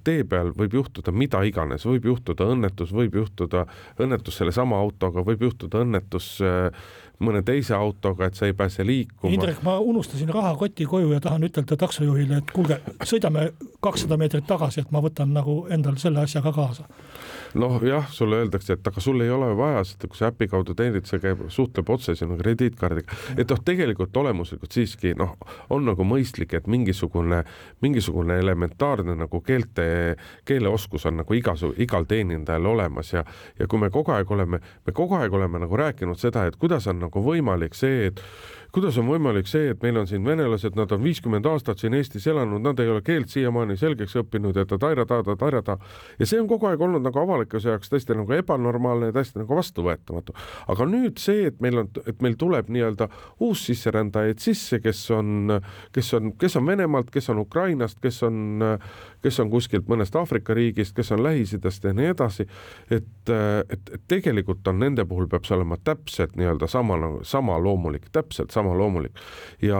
tee 0.05 0.23
peal 0.29 0.53
võib 0.57 0.79
juhtuda 0.79 1.13
mida 1.15 1.41
iganes, 1.47 1.85
võib 1.89 2.09
juhtuda 2.11 2.49
õnnetus, 2.53 2.93
võib 2.95 3.17
juhtuda 3.21 3.65
õnnetus 3.99 4.39
sellesama 4.41 4.79
autoga, 4.79 5.25
võib 5.25 5.47
juhtuda 5.49 5.83
õnnetus 5.85 6.35
äh, 6.45 6.69
mõne 7.19 7.41
teise 7.45 7.75
autoga, 7.75 8.29
et 8.29 8.39
sa 8.39 8.47
ei 8.47 8.53
pääse 8.57 8.85
liikuma. 8.85 9.33
Indrek, 9.33 9.63
ma 9.63 9.77
unustasin 9.79 10.29
rahakoti 10.33 10.87
koju 10.89 11.11
ja 11.13 11.19
tahan 11.23 11.43
ütelda 11.49 11.77
taksojuhile, 11.79 12.41
et 12.41 12.53
kuulge, 12.55 12.79
sõidame 13.03 13.51
kakssada 13.83 14.17
meetrit 14.17 14.47
tagasi, 14.47 14.85
et 14.85 14.91
ma 14.95 15.03
võtan 15.03 15.33
nagu 15.35 15.61
endal 15.73 15.99
selle 16.01 16.23
asja 16.23 16.43
ka 16.45 16.55
kaasa 16.55 16.87
noh, 17.53 17.83
jah, 17.83 18.07
sulle 18.11 18.35
öeldakse, 18.35 18.73
et 18.73 18.87
aga 18.87 19.01
sul 19.01 19.21
ei 19.21 19.29
ole 19.33 19.49
vaja 19.57 19.81
seda, 19.87 20.07
kui 20.09 20.17
sa 20.17 20.29
äpi 20.29 20.47
kaudu 20.51 20.75
teenid, 20.77 21.07
see 21.09 21.21
käib, 21.23 21.41
suhtleb 21.53 21.89
otse 21.89 22.15
sinu 22.17 22.37
krediitkaardiga. 22.39 23.15
et 23.37 23.49
noh, 23.49 23.61
tegelikult 23.65 24.17
olemuslikult 24.17 24.75
siiski 24.75 25.13
noh, 25.17 25.35
on 25.73 25.85
nagu 25.89 26.05
mõistlik, 26.05 26.53
et 26.57 26.67
mingisugune, 26.67 27.43
mingisugune 27.81 28.37
elementaarne 28.39 29.15
nagu 29.17 29.41
keelte, 29.45 30.17
keeleoskus 30.45 31.07
on 31.09 31.19
nagu 31.23 31.37
igasu, 31.37 31.73
igal 31.77 32.05
teenindajal 32.09 32.69
olemas 32.73 33.13
ja, 33.13 33.25
ja 33.59 33.67
kui 33.67 33.81
me 33.81 33.89
kogu 33.93 34.13
aeg 34.13 34.31
oleme, 34.31 34.61
me 34.85 34.95
kogu 34.95 35.17
aeg 35.17 35.33
oleme 35.33 35.63
nagu 35.65 35.79
rääkinud 35.79 36.19
seda, 36.21 36.45
et 36.45 36.59
kuidas 36.59 36.87
on 36.87 37.01
nagu 37.01 37.08
võimalik 37.15 37.73
see, 37.73 38.07
et 38.11 38.21
kuidas 38.73 38.97
on 39.01 39.07
võimalik 39.09 39.47
see, 39.49 39.71
et 39.73 39.81
meil 39.83 39.97
on 40.01 40.07
siin 40.09 40.25
venelased, 40.25 40.75
nad 40.77 40.91
on 40.93 41.01
viiskümmend 41.03 41.47
aastat 41.49 41.81
siin 41.81 41.95
Eestis 41.97 42.27
elanud, 42.29 42.61
nad 42.61 42.79
ei 42.79 42.89
ole 42.91 43.01
keelt 43.05 43.31
siiamaani 43.33 43.77
selgeks 43.79 44.15
õppinud 44.21 44.57
ja 44.57 44.65
ta-taira-ta-ta, 44.69 45.35
taira-ta 45.39 45.77
ja 46.19 46.27
see 46.29 46.41
on 46.41 46.47
kogu 46.49 46.69
aeg 46.69 46.81
olnud 46.85 47.03
nagu 47.05 47.21
avalikkuse 47.23 47.71
jaoks 47.71 47.89
tõesti 47.89 48.17
nagu 48.17 48.35
ebanormaalne 48.37 49.09
ja 49.09 49.15
täiesti 49.15 49.41
nagu 49.41 49.57
vastuvõetamatu. 49.57 50.35
aga 50.67 50.89
nüüd 50.89 51.17
see, 51.21 51.47
et 51.49 51.59
meil 51.65 51.81
on, 51.83 51.89
et 52.05 52.21
meil 52.21 52.37
tuleb 52.39 52.69
nii-öelda 52.69 53.09
uussisserändajaid 53.45 54.43
sisse, 54.43 54.79
kes 54.83 55.01
on, 55.15 55.55
kes 55.95 56.13
on, 56.13 56.33
kes 56.37 56.59
on 56.59 56.69
Venemaalt, 56.69 57.09
kes 57.09 57.29
on 57.33 57.41
Ukrainast, 57.41 57.97
kes 58.01 58.21
on, 58.27 58.61
kes 59.23 59.39
on 59.41 59.49
kuskilt 59.49 59.89
mõnest 59.89 60.15
Aafrika 60.15 60.53
riigist, 60.53 60.93
kes 60.95 61.11
on 61.15 61.23
Lähis-Idast 61.25 61.89
ja 61.89 61.95
nii 61.97 62.13
edasi, 62.13 62.45
et, 62.91 63.09
et, 63.33 63.93
et 63.97 64.05
tegelikult 64.07 64.67
on 64.69 64.79
nende 64.79 65.05
puhul 65.09 65.27
peab 65.31 65.47
see 65.47 65.57
olema 65.57 65.79
täpselt 65.83 66.37
nii-öelda 66.37 66.69
sama, 66.69 66.99
nagu, 67.01 67.23
sama 67.25 67.57
loomulik, 67.57 68.11
täpselt 68.13 68.51
sama 68.51 68.58
loomulik. 68.63 69.15
ja, 69.61 69.79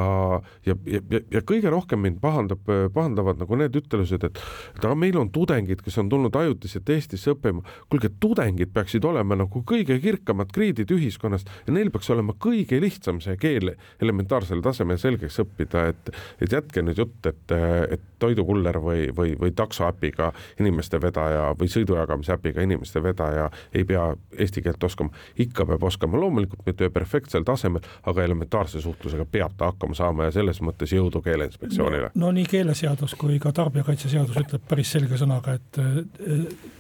ja, 0.65 0.75
ja, 0.86 1.01
ja, 1.11 1.19
ja 1.32 1.41
kõige 1.41 1.71
rohkem 1.71 2.01
mind 2.03 2.19
pahandab, 2.21 2.63
pahandavad 2.93 3.39
nagu 3.41 3.59
need 3.59 3.75
ütlused, 3.75 4.23
et, 4.23 4.41
et 4.75 4.84
aga 4.84 4.95
meil 4.95 5.17
on 5.19 5.32
tudengid, 5.34 5.84
kes 5.86 5.97
on 6.01 6.09
tulnud 6.09 6.36
ajutiselt 6.36 6.89
Eestisse 6.89 7.34
õppima. 7.36 7.63
kuulge, 7.89 8.11
tudengid 8.19 8.73
peaksid 8.73 9.05
olema 9.05 9.38
nagu 9.39 9.63
kõige 9.67 9.99
kirkamad 10.01 10.51
kriidid 10.55 10.91
ühiskonnast 10.91 11.49
ja 11.67 11.73
neil 11.73 11.91
peaks 11.91 12.09
olema 12.09 12.36
kõige 12.39 12.80
lihtsam 12.82 13.21
see 13.23 13.38
keel 13.38 13.73
elementaarsel 14.01 14.61
tasemel 14.65 14.99
selgeks 15.01 15.39
õppida, 15.43 15.88
et, 15.93 16.13
et 16.41 16.51
jätke 16.51 16.84
nüüd 16.86 16.99
jutt, 16.99 17.25
et, 17.30 17.55
et 17.95 18.05
toidukuller 18.19 18.80
või, 18.84 19.07
või, 19.15 19.34
või 19.39 19.51
taksoäpiga 19.55 20.32
inimeste 20.59 20.99
vedaja 21.01 21.53
või 21.59 21.71
sõidujagamise 21.71 22.36
äpiga 22.36 22.63
inimeste 22.65 23.03
vedaja 23.03 23.49
ei 23.73 23.86
pea 23.88 24.09
eesti 24.38 24.63
keelt 24.65 24.84
oskama, 24.84 25.13
ikka 25.39 25.65
peab 25.69 25.84
oskama, 25.84 26.19
loomulikult 26.19 26.65
mitte 26.67 26.89
perfektsel 26.93 27.45
tasemel, 27.47 27.86
aga 28.03 28.25
elementaarse 28.70 28.82
suhtlusega 28.82 29.26
peab 29.26 29.51
ta 29.57 29.65
hakkama 29.72 29.95
saama 29.95 30.28
ja 30.28 30.32
selles 30.32 30.61
mõttes 30.61 30.93
jõudu 30.93 31.22
Keeleinspektsioonile. 31.22 32.11
no, 32.13 32.26
no 32.26 32.32
nii 32.32 32.45
keeleseadus 32.45 33.15
kui 33.15 33.39
ka 33.39 33.51
tarbijakaitseseadus 33.51 34.38
ütleb 34.38 34.61
päris 34.67 34.91
selge 34.91 35.17
sõnaga, 35.17 35.55
et 35.55 35.80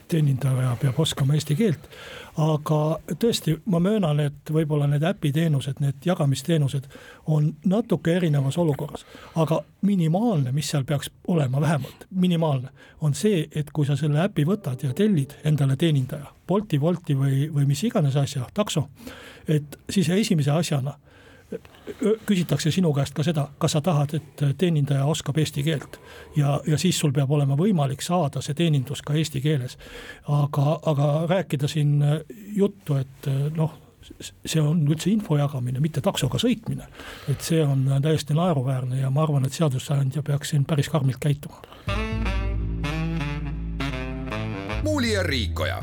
teenindaja 0.07 0.75
peab 0.81 0.99
oskama 0.99 1.33
eesti 1.33 1.55
keelt. 1.55 1.89
aga 2.37 2.99
tõesti, 3.19 3.57
ma 3.65 3.79
möönan, 3.79 4.19
et 4.19 4.51
võib-olla 4.51 4.87
need 4.87 5.03
äpiteenused, 5.03 5.81
need 5.83 6.05
jagamisteenused 6.05 6.85
on 7.27 7.53
natuke 7.65 8.13
erinevas 8.15 8.57
olukorras, 8.57 9.05
aga 9.35 9.61
minimaalne, 9.81 10.51
mis 10.51 10.69
seal 10.69 10.85
peaks 10.87 11.11
olema 11.27 11.61
vähemalt, 11.61 12.05
minimaalne, 12.15 12.69
on 13.01 13.13
see, 13.13 13.47
et 13.55 13.71
kui 13.73 13.85
sa 13.85 13.97
selle 13.99 14.21
äpi 14.23 14.45
võtad 14.47 14.83
ja 14.83 14.93
tellid 14.93 15.35
endale 15.43 15.75
teenindaja, 15.75 16.31
Bolti, 16.47 16.79
Wolti 16.79 17.17
või, 17.17 17.49
või 17.53 17.67
mis 17.67 17.83
iganes 17.83 18.15
asja, 18.15 18.47
takso, 18.53 18.87
et 19.47 19.77
siis 19.89 20.09
esimese 20.09 20.51
asjana 20.51 20.95
küsitakse 22.25 22.71
sinu 22.71 22.91
käest 22.93 23.15
ka 23.17 23.23
seda, 23.25 23.47
kas 23.57 23.73
sa 23.73 23.81
tahad, 23.81 24.13
et 24.13 24.43
teenindaja 24.57 25.05
oskab 25.09 25.37
eesti 25.41 25.63
keelt. 25.63 25.99
ja, 26.35 26.59
ja 26.67 26.77
siis 26.77 26.99
sul 26.99 27.11
peab 27.11 27.31
olema 27.31 27.57
võimalik 27.57 28.01
saada 28.05 28.41
see 28.45 28.53
teenindus 28.53 29.01
ka 29.01 29.13
eesti 29.13 29.41
keeles. 29.41 29.77
aga, 30.27 30.79
aga 30.85 31.11
rääkida 31.29 31.67
siin 31.67 32.03
juttu, 32.55 32.95
et 32.95 33.29
noh, 33.55 33.73
see 34.19 34.61
on 34.61 34.85
üldse 34.87 35.09
info 35.11 35.37
jagamine, 35.37 35.79
mitte 35.79 36.01
taksoga 36.01 36.39
sõitmine. 36.41 36.87
et 37.29 37.41
see 37.41 37.63
on 37.65 37.87
täiesti 38.01 38.37
naeruväärne 38.37 39.01
ja 39.01 39.09
ma 39.09 39.23
arvan, 39.23 39.45
et 39.45 39.53
seadusandja 39.53 40.23
peaks 40.23 40.53
siin 40.53 40.65
päris 40.65 40.89
karmilt 40.89 41.19
käituma. 41.19 41.61
muuli 44.83 45.13
ja 45.13 45.23
Riikoja 45.23 45.79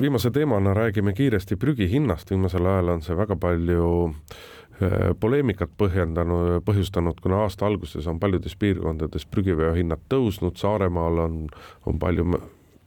viimase 0.00 0.30
teemana 0.30 0.74
räägime 0.74 1.12
kiiresti 1.12 1.56
prügi 1.56 1.88
hinnast, 1.90 2.30
viimasel 2.30 2.66
ajal 2.66 2.88
on 2.88 3.02
see 3.02 3.16
väga 3.16 3.36
palju 3.40 3.86
äh, 4.82 5.14
poleemikat 5.20 5.72
põhjendanud, 5.80 6.60
põhjustanud, 6.66 7.20
kuna 7.22 7.42
aasta 7.46 7.66
alguses 7.66 8.06
on 8.06 8.20
paljudes 8.20 8.56
piirkondades 8.60 9.26
prügiveo 9.30 9.72
hinnad 9.76 10.04
tõusnud, 10.12 10.58
Saaremaal 10.60 11.22
on, 11.24 11.40
on 11.86 11.98
palju, 11.98 12.40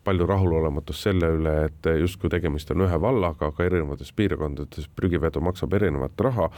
palju 0.06 0.30
rahulolematust 0.30 1.10
selle 1.10 1.34
üle, 1.40 1.56
et 1.70 1.92
justkui 2.00 2.30
tegemist 2.30 2.72
on 2.76 2.86
ühe 2.86 3.02
vallaga, 3.02 3.50
aga 3.50 3.66
erinevates 3.66 4.14
piirkondades 4.14 4.90
prügivedu 4.96 5.42
maksab 5.42 5.74
erinevat 5.80 6.26
raha 6.30 6.50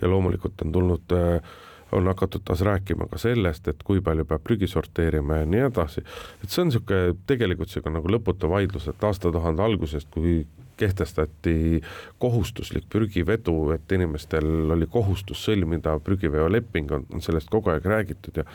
ja 0.00 0.10
loomulikult 0.10 0.66
on 0.66 0.72
tulnud 0.74 1.18
äh, 1.18 1.58
on 1.92 2.06
hakatud 2.06 2.44
taas 2.44 2.60
rääkima 2.66 3.08
ka 3.10 3.18
sellest, 3.18 3.68
et 3.68 3.82
kui 3.84 4.00
palju 4.04 4.24
peab 4.28 4.42
prügi 4.44 4.68
sorteerima 4.70 5.42
ja 5.42 5.46
nii 5.46 5.66
edasi. 5.68 6.04
et 6.42 6.48
see 6.48 6.62
on 6.62 6.70
niisugune 6.70 7.14
tegelikult 7.26 7.70
niisugune 7.70 7.98
nagu 7.98 8.14
lõputu 8.14 8.50
vaidlus, 8.50 8.88
et 8.88 9.04
aastatuhande 9.04 9.62
algusest, 9.62 10.10
kui 10.14 10.46
kehtestati 10.80 11.82
kohustuslik 12.18 12.86
prügivedu, 12.88 13.54
et 13.74 13.92
inimestel 13.92 14.72
oli 14.72 14.88
kohustus 14.90 15.42
sõlmida 15.44 15.98
prügiveoleping, 16.04 16.92
on, 16.96 17.08
sellest 17.20 17.50
kogu 17.52 17.74
aeg 17.74 17.84
räägitud 17.84 18.40
ja 18.40 18.46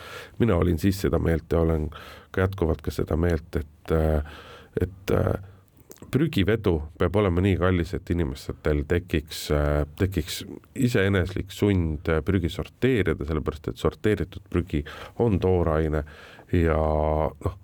mina 0.41 0.57
olin 0.57 0.81
siis 0.81 1.03
seda 1.05 1.19
meelt 1.21 1.51
ja 1.53 1.61
olen 1.61 1.89
ka 2.33 2.47
jätkuvalt 2.47 2.81
ka 2.81 2.93
seda 2.93 3.17
meelt, 3.19 3.61
et, 3.61 3.93
et 4.81 5.15
prügivedu 6.15 6.77
peab 6.99 7.17
olema 7.19 7.43
nii 7.43 7.57
kallis, 7.59 7.91
et 7.97 8.09
inimestel 8.13 8.85
tekiks, 8.87 9.49
tekiks 9.99 10.41
iseeneslik 10.87 11.51
sund 11.51 12.07
prügi 12.27 12.51
sorteerida, 12.53 13.27
sellepärast 13.27 13.73
et 13.73 13.81
sorteeritud 13.81 14.47
prügi 14.51 14.83
on 15.23 15.39
tooraine 15.43 16.05
ja 16.55 16.79
noh, 16.79 17.59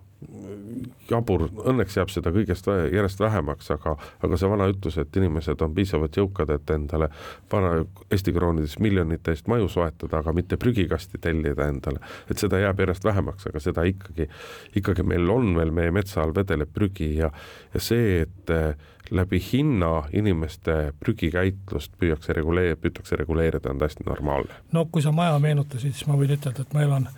jabur, 1.10 1.48
õnneks 1.68 1.96
jääb 1.98 2.12
seda 2.14 2.32
kõigest 2.34 2.68
järjest 2.70 3.20
vähemaks, 3.22 3.72
aga, 3.74 3.96
aga 4.24 4.38
see 4.38 4.50
vana 4.52 4.68
ütlus, 4.72 4.98
et 5.02 5.18
inimesed 5.18 5.62
on 5.66 5.74
piisavalt 5.76 6.18
jõukad, 6.18 6.54
et 6.54 6.74
endale 6.76 7.10
vana 7.52 7.74
Eesti 8.12 8.34
kroonides 8.36 8.78
miljonite 8.84 9.34
eest 9.34 9.50
maju 9.52 9.70
soetada, 9.72 10.22
aga 10.22 10.34
mitte 10.38 10.60
prügikasti 10.62 11.20
tellida 11.22 11.68
endale. 11.72 12.00
et 12.30 12.38
seda 12.38 12.60
jääb 12.62 12.80
järjest 12.80 13.06
vähemaks, 13.06 13.48
aga 13.50 13.60
seda 13.60 13.84
ikkagi, 13.88 14.30
ikkagi 14.76 15.04
meil 15.04 15.30
on 15.30 15.56
veel 15.58 15.72
meie 15.72 15.92
metsa 15.92 16.22
all 16.24 16.36
vedeleb 16.36 16.70
prügi 16.74 17.16
ja, 17.18 17.32
ja 17.74 17.80
see, 17.80 18.22
et 18.22 18.54
eh, 18.54 18.76
läbi 19.12 19.42
hinna 19.52 20.06
inimeste 20.14 20.94
prügikäitlust 21.00 21.98
püüakse 22.00 22.34
reguleerida, 22.38 22.80
püütakse 22.80 23.18
reguleerida, 23.20 23.74
on 23.74 23.82
täiesti 23.82 24.08
normaalne. 24.08 24.54
no 24.72 24.86
kui 24.92 25.02
sa 25.02 25.12
maja 25.12 25.40
meenutasid, 25.40 25.98
siis 25.98 26.08
ma 26.08 26.20
võin 26.20 26.38
ütelda, 26.38 26.64
et 26.64 26.74
ma 26.78 26.86
elan 26.86 27.10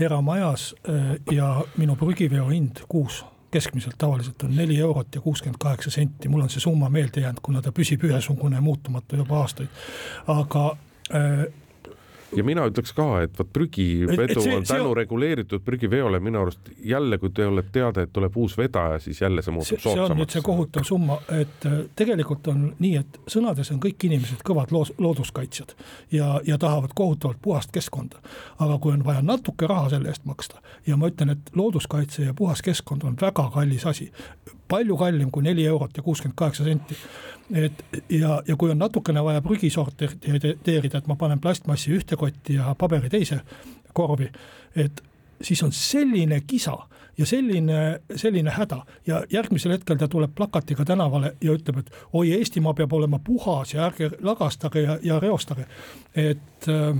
eramajas 0.00 0.74
äh, 0.88 1.16
ja 1.30 1.64
minu 1.76 1.96
prügiveo 1.96 2.48
hind 2.48 2.84
kuus 2.88 3.24
keskmiselt 3.50 3.98
tavaliselt 3.98 4.42
on 4.42 4.56
neli 4.56 4.78
eurot 4.78 5.14
ja 5.14 5.20
kuuskümmend 5.20 5.58
kaheksa 5.60 5.90
senti, 5.90 6.28
mul 6.28 6.44
on 6.44 6.50
see 6.50 6.62
summa 6.62 6.88
meelde 6.88 7.24
jäänud, 7.24 7.40
kuna 7.42 7.62
ta 7.62 7.72
püsib 7.74 8.04
ühesugune 8.06 8.60
muutumatu 8.60 9.16
juba 9.16 9.40
aastaid. 9.40 9.68
aga 10.26 10.76
äh, 11.14 11.46
ja 12.36 12.44
mina 12.44 12.64
ütleks 12.68 12.92
ka, 12.96 13.06
et 13.24 13.38
vot 13.38 13.48
prügivedu 13.52 14.42
on 14.56 14.66
tänu 14.66 14.90
on... 14.90 14.96
reguleeritud 14.96 15.64
prügiveole 15.64 16.20
minu 16.20 16.42
arust 16.42 16.70
jälle, 16.84 17.18
kui 17.18 17.30
te 17.34 17.46
olete 17.46 17.72
teada, 17.72 18.04
et 18.04 18.12
tuleb 18.12 18.36
uus 18.36 18.56
vedaja, 18.58 18.98
siis 18.98 19.20
jälle 19.20 19.42
see 19.42 19.54
muutub 19.54 19.78
soodsamaks. 19.78 20.06
see 20.06 20.14
on 20.14 20.22
nüüd 20.22 20.36
see 20.36 20.44
kohutav 20.46 20.86
summa, 20.86 21.18
et 21.40 21.66
äh, 21.66 21.80
tegelikult 21.96 22.52
on 22.52 22.68
nii, 22.78 22.94
et 23.02 23.20
sõnades 23.30 23.72
on 23.74 23.82
kõik 23.82 24.08
inimesed 24.10 24.44
kõvad 24.46 24.74
loos, 24.74 24.92
looduskaitsjad 24.98 25.74
ja, 26.12 26.32
ja 26.46 26.58
tahavad 26.58 26.94
kohutavalt 26.94 27.42
puhast 27.42 27.74
keskkonda. 27.74 28.22
aga 28.58 28.78
kui 28.78 28.92
on 28.92 29.04
vaja 29.04 29.22
natuke 29.22 29.66
raha 29.66 29.90
selle 29.96 30.08
eest 30.12 30.24
maksta 30.24 30.62
ja 30.86 30.96
ma 30.96 31.10
ütlen, 31.10 31.34
et 31.36 31.54
looduskaitse 31.56 32.24
ja 32.30 32.34
puhas 32.34 32.62
keskkond 32.62 33.04
on 33.04 33.16
väga 33.20 33.50
kallis 33.54 33.86
asi, 33.86 34.12
palju 34.70 34.96
kallim 34.96 35.30
kui 35.34 35.42
neli 35.42 35.66
eurot 35.66 35.96
ja 35.96 36.02
kuuskümmend 36.06 36.38
kaheksa 36.38 36.64
senti 36.64 36.96
et 37.54 37.84
ja, 38.10 38.42
ja 38.46 38.56
kui 38.56 38.70
on 38.70 38.78
natukene 38.78 39.22
vaja 39.24 39.42
prügi 39.42 39.70
sorteerida, 39.70 40.98
et 40.98 41.10
ma 41.10 41.16
panen 41.18 41.40
plastmassi 41.40 41.92
ühte 41.96 42.16
kotti 42.16 42.56
ja 42.58 42.74
paberi 42.78 43.10
teise 43.10 43.40
korvi, 43.96 44.30
et 44.76 45.02
siis 45.42 45.62
on 45.66 45.72
selline 45.74 46.42
kisa 46.46 46.76
ja 47.18 47.26
selline, 47.26 48.00
selline 48.16 48.52
häda 48.54 48.82
ja 49.06 49.22
järgmisel 49.32 49.74
hetkel 49.74 49.98
ta 49.98 50.08
tuleb 50.08 50.34
plakatiga 50.34 50.84
tänavale 50.84 51.34
ja 51.40 51.54
ütleb, 51.56 51.82
et 51.82 51.90
oi, 52.12 52.30
Eestimaa 52.38 52.74
peab 52.74 52.92
olema 52.92 53.18
puhas 53.24 53.74
ja 53.74 53.86
ärge 53.88 54.10
lagastage 54.20 54.84
ja, 54.86 54.98
ja 55.02 55.20
reostage. 55.20 55.66
et 56.14 56.68
äh, 56.68 56.94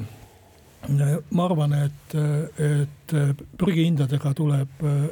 ma 1.31 1.45
arvan, 1.45 1.75
et, 1.77 2.15
et 2.59 3.17
prügihindadega 3.59 4.35
tuleb 4.35 4.85
äh, 4.85 5.09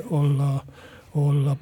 olla, 1.30 1.56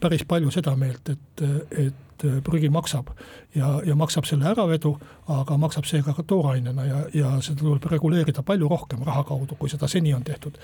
päris 0.00 0.24
palju 0.28 0.50
seda 0.50 0.74
meelt, 0.76 1.08
et, 1.08 1.44
et 1.70 2.26
prügi 2.44 2.68
maksab 2.70 3.08
ja, 3.54 3.80
ja 3.86 3.96
maksab 3.98 4.26
selle 4.28 4.46
äravedu, 4.52 4.92
aga 5.34 5.56
maksab 5.58 5.88
seega 5.90 6.14
ka 6.14 6.22
toorainena 6.26 6.84
ja, 6.86 7.00
ja 7.14 7.32
seda 7.42 7.64
tuleb 7.64 7.88
reguleerida 7.90 8.44
palju 8.46 8.68
rohkem 8.70 9.02
raha 9.06 9.24
kaudu, 9.26 9.58
kui 9.58 9.70
seda 9.72 9.88
seni 9.90 10.14
on 10.14 10.22
tehtud. 10.24 10.58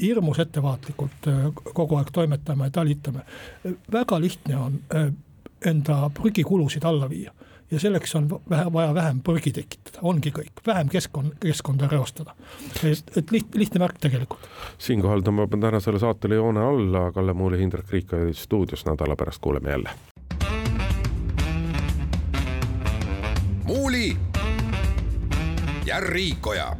Hirmus 0.00 0.38
ettevaatlikult 0.44 1.30
kogu 1.72 1.98
aeg 1.98 2.12
toimetame, 2.14 2.70
talitame. 2.70 3.26
väga 3.92 4.20
lihtne 4.20 4.56
on 4.56 4.78
enda 5.66 5.98
prügikulusid 6.14 6.84
alla 6.84 7.10
viia 7.10 7.32
ja 7.70 7.80
selleks 7.80 8.14
on 8.14 8.28
vähe, 8.50 8.72
vaja 8.72 8.94
vähem 8.94 9.20
prügi 9.22 9.52
tekitada, 9.52 9.98
ongi 10.02 10.30
kõik, 10.34 10.62
vähem 10.66 10.88
keskkond, 10.88 11.36
keskkonda 11.42 11.88
reostada. 11.90 12.34
et, 12.84 13.16
et 13.16 13.30
liht, 13.30 13.54
lihtne 13.54 13.82
märk 13.82 13.98
tegelikult. 14.00 14.48
siinkohal 14.78 15.24
tõmbame 15.26 15.60
tänasele 15.60 15.98
saatele 15.98 16.38
joone 16.38 16.62
alla, 16.62 17.10
Kalle 17.12 17.34
Muuli, 17.34 17.58
Hindrek 17.58 17.90
Riik 17.90 18.12
olid 18.12 18.38
stuudios, 18.38 18.86
nädala 18.86 19.16
pärast. 19.16 19.40
Kuuleme 19.40 19.70
jälle. 19.70 19.90
Muuli 23.66 24.16
ja 25.86 26.00
Riikoja 26.00 26.76